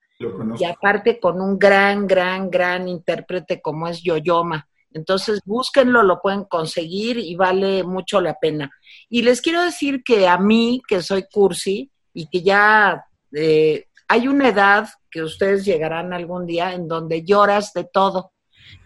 y 0.57 0.63
aparte 0.63 1.19
con 1.19 1.41
un 1.41 1.59
gran, 1.59 2.07
gran, 2.07 2.49
gran 2.49 2.87
intérprete 2.87 3.61
como 3.61 3.87
es 3.87 4.01
Yoyoma. 4.01 4.67
Entonces, 4.95 5.41
búsquenlo, 5.43 6.03
lo 6.03 6.21
pueden 6.21 6.45
conseguir 6.45 7.17
y 7.17 7.35
vale 7.35 7.83
mucho 7.83 8.21
la 8.21 8.35
pena. 8.35 8.71
Y 9.09 9.23
les 9.23 9.41
quiero 9.41 9.61
decir 9.61 10.03
que 10.05 10.25
a 10.25 10.37
mí, 10.37 10.81
que 10.87 11.01
soy 11.01 11.25
cursi 11.29 11.91
y 12.13 12.27
que 12.27 12.41
ya 12.41 13.05
eh, 13.33 13.87
hay 14.07 14.27
una 14.29 14.47
edad 14.47 14.87
que 15.11 15.21
ustedes 15.21 15.65
llegarán 15.65 16.13
algún 16.13 16.45
día 16.45 16.71
en 16.73 16.87
donde 16.87 17.23
lloras 17.25 17.73
de 17.73 17.83
todo. 17.83 18.31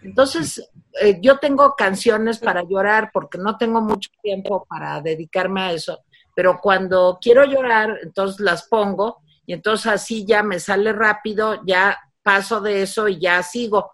Entonces, 0.02 0.68
eh, 1.00 1.20
yo 1.22 1.38
tengo 1.38 1.76
canciones 1.76 2.40
para 2.40 2.64
llorar 2.64 3.10
porque 3.12 3.38
no 3.38 3.56
tengo 3.56 3.80
mucho 3.80 4.10
tiempo 4.20 4.66
para 4.68 5.00
dedicarme 5.00 5.60
a 5.60 5.72
eso, 5.72 6.00
pero 6.34 6.58
cuando 6.60 7.18
quiero 7.20 7.44
llorar, 7.44 8.00
entonces 8.02 8.40
las 8.40 8.66
pongo 8.66 9.18
y 9.46 9.52
entonces 9.52 9.86
así 9.86 10.26
ya 10.26 10.42
me 10.42 10.58
sale 10.58 10.92
rápido, 10.92 11.60
ya 11.64 11.96
paso 12.20 12.60
de 12.60 12.82
eso 12.82 13.06
y 13.06 13.20
ya 13.20 13.40
sigo. 13.44 13.92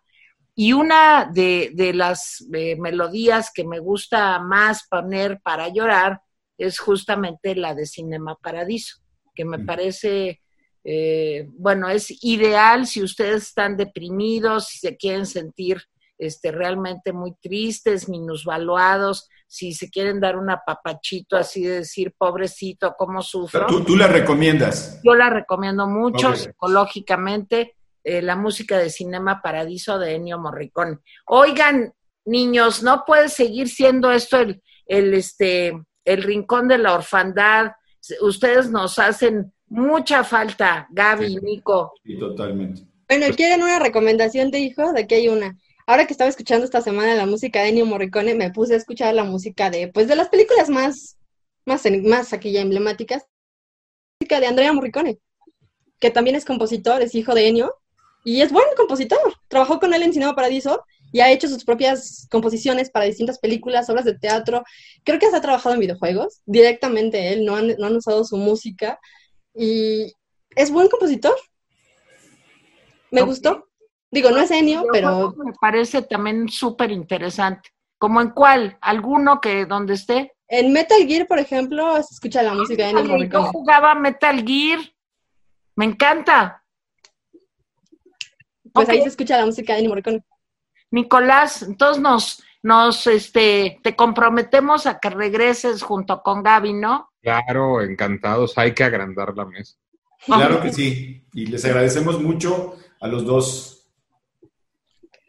Y 0.58 0.72
una 0.72 1.30
de, 1.30 1.92
las 1.94 2.42
eh, 2.54 2.76
melodías 2.76 3.50
que 3.54 3.62
me 3.62 3.78
gusta 3.78 4.38
más 4.38 4.88
poner 4.88 5.38
para 5.42 5.68
llorar 5.68 6.22
es 6.56 6.78
justamente 6.78 7.54
la 7.54 7.74
de 7.74 7.84
Cinema 7.84 8.36
Paradiso, 8.36 8.96
que 9.34 9.44
me 9.44 9.58
mm. 9.58 9.66
parece, 9.66 10.40
eh, 10.82 11.46
bueno, 11.58 11.90
es 11.90 12.24
ideal 12.24 12.86
si 12.86 13.02
ustedes 13.02 13.48
están 13.48 13.76
deprimidos, 13.76 14.68
si 14.68 14.78
se 14.78 14.96
quieren 14.96 15.26
sentir 15.26 15.82
este, 16.16 16.52
realmente 16.52 17.12
muy 17.12 17.34
tristes, 17.42 18.08
minusvaluados, 18.08 19.28
si 19.46 19.74
se 19.74 19.90
quieren 19.90 20.20
dar 20.20 20.38
un 20.38 20.48
apapachito 20.48 21.36
así 21.36 21.64
de 21.64 21.80
decir, 21.80 22.14
pobrecito, 22.16 22.94
¿cómo 22.96 23.20
sufro? 23.20 23.66
¿Tú, 23.66 23.84
tú 23.84 23.94
la 23.94 24.06
recomiendas? 24.06 25.00
Yo 25.04 25.14
la 25.14 25.28
recomiendo 25.28 25.86
mucho 25.86 26.34
psicológicamente, 26.34 27.75
eh, 28.06 28.22
la 28.22 28.36
música 28.36 28.78
de 28.78 28.88
Cinema 28.88 29.42
Paradiso 29.42 29.98
de 29.98 30.14
Ennio 30.14 30.38
Morricone. 30.38 30.98
Oigan, 31.26 31.92
niños, 32.24 32.84
no 32.84 33.02
puede 33.04 33.28
seguir 33.28 33.68
siendo 33.68 34.12
esto 34.12 34.38
el, 34.38 34.62
el, 34.86 35.12
este, 35.12 35.76
el 36.04 36.22
rincón 36.22 36.68
de 36.68 36.78
la 36.78 36.94
orfandad. 36.94 37.72
Ustedes 38.20 38.70
nos 38.70 39.00
hacen 39.00 39.52
mucha 39.66 40.22
falta, 40.22 40.86
Gaby, 40.90 41.26
y 41.26 41.36
Nico. 41.38 41.94
Sí, 42.04 42.16
totalmente. 42.16 42.82
Bueno, 43.08 43.26
¿quieren 43.34 43.64
una 43.64 43.80
recomendación 43.80 44.52
de 44.52 44.60
hijo? 44.60 44.92
De 44.92 45.00
aquí 45.00 45.16
hay 45.16 45.28
una. 45.28 45.58
Ahora 45.84 46.06
que 46.06 46.12
estaba 46.12 46.30
escuchando 46.30 46.64
esta 46.64 46.82
semana 46.82 47.16
la 47.16 47.26
música 47.26 47.60
de 47.60 47.70
Ennio 47.70 47.86
Morricone, 47.86 48.36
me 48.36 48.52
puse 48.52 48.74
a 48.74 48.76
escuchar 48.76 49.12
la 49.14 49.24
música 49.24 49.68
de, 49.68 49.88
pues, 49.88 50.06
de 50.06 50.14
las 50.14 50.28
películas 50.28 50.68
más, 50.68 51.18
más, 51.64 51.82
más 52.04 52.32
aquí 52.32 52.52
ya 52.52 52.60
emblemáticas. 52.60 53.24
Música 54.20 54.38
de 54.38 54.46
Andrea 54.46 54.72
Morricone, 54.72 55.18
que 55.98 56.10
también 56.12 56.36
es 56.36 56.44
compositor, 56.44 57.02
es 57.02 57.16
hijo 57.16 57.34
de 57.34 57.48
Ennio, 57.48 57.74
y 58.26 58.42
es 58.42 58.50
buen 58.50 58.66
compositor. 58.76 59.20
Trabajó 59.46 59.78
con 59.78 59.94
él 59.94 60.02
en 60.02 60.12
Cinema 60.12 60.34
Paradiso 60.34 60.84
y 61.12 61.20
ha 61.20 61.30
hecho 61.30 61.46
sus 61.46 61.64
propias 61.64 62.26
composiciones 62.28 62.90
para 62.90 63.04
distintas 63.04 63.38
películas, 63.38 63.88
obras 63.88 64.04
de 64.04 64.18
teatro. 64.18 64.64
Creo 65.04 65.20
que 65.20 65.26
hasta 65.26 65.38
ha 65.38 65.42
trabajado 65.42 65.76
en 65.76 65.80
videojuegos, 65.80 66.42
directamente 66.44 67.32
él, 67.32 67.44
no 67.44 67.54
han, 67.54 67.76
no 67.78 67.86
han 67.86 67.94
usado 67.94 68.24
su 68.24 68.36
música. 68.36 68.98
Y 69.54 70.12
es 70.56 70.72
buen 70.72 70.88
compositor. 70.88 71.36
Me 73.12 73.22
gustó. 73.22 73.68
Digo, 74.10 74.30
no 74.30 74.40
es 74.40 74.50
Enio, 74.50 74.84
pero... 74.90 75.32
Me 75.36 75.52
parece 75.60 76.02
también 76.02 76.48
súper 76.48 76.90
interesante. 76.90 77.70
¿Como 77.96 78.20
en 78.20 78.30
cuál? 78.30 78.76
¿Alguno 78.80 79.40
que 79.40 79.66
donde 79.66 79.94
esté? 79.94 80.32
En 80.48 80.72
Metal 80.72 80.98
Gear, 81.06 81.28
por 81.28 81.38
ejemplo, 81.38 81.94
se 82.02 82.14
escucha 82.14 82.42
la 82.42 82.54
música 82.54 82.86
de 82.86 82.90
Ennio 82.90 83.04
Morricone. 83.04 83.44
Yo 83.44 83.52
jugaba 83.52 83.94
Metal 83.94 84.44
Gear. 84.44 84.80
Me 85.76 85.84
encanta. 85.84 86.64
Pues 88.76 88.88
ahí 88.88 89.02
se 89.02 89.08
escucha 89.08 89.38
la 89.38 89.46
música 89.46 89.72
de 89.72 89.80
Ennio 89.80 89.90
Morricone. 89.90 90.24
Nicolás, 90.90 91.62
entonces 91.62 92.02
nos, 92.02 92.42
nos, 92.62 93.06
este, 93.06 93.80
te 93.82 93.96
comprometemos 93.96 94.86
a 94.86 94.98
que 94.98 95.10
regreses 95.10 95.82
junto 95.82 96.22
con 96.22 96.42
Gaby, 96.42 96.74
¿no? 96.74 97.10
Claro, 97.22 97.82
encantados. 97.82 98.56
Hay 98.56 98.72
que 98.72 98.84
agrandar 98.84 99.34
la 99.36 99.46
mesa. 99.46 99.76
Claro 100.24 100.60
que 100.60 100.72
sí. 100.72 101.26
Y 101.34 101.46
les 101.46 101.64
agradecemos 101.64 102.20
mucho 102.20 102.76
a 103.00 103.08
los 103.08 103.24
dos 103.24 103.76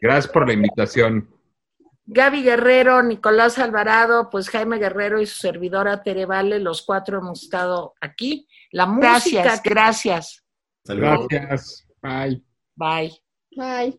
Gracias 0.00 0.32
por 0.32 0.46
la 0.46 0.54
invitación. 0.54 1.28
Gaby 2.06 2.42
Guerrero, 2.42 3.02
Nicolás 3.02 3.58
Alvarado, 3.58 4.30
pues 4.30 4.48
Jaime 4.48 4.78
Guerrero 4.78 5.20
y 5.20 5.26
su 5.26 5.38
servidora 5.38 6.02
Tere 6.02 6.24
Vale, 6.24 6.58
los 6.58 6.82
cuatro 6.82 7.18
hemos 7.18 7.42
estado 7.42 7.94
aquí. 8.00 8.48
La 8.70 8.86
música, 8.86 9.60
gracias. 9.62 10.42
Gracias. 10.84 11.86
Bye. 12.00 12.42
Bye. 12.76 13.27
Bye. 13.58 13.98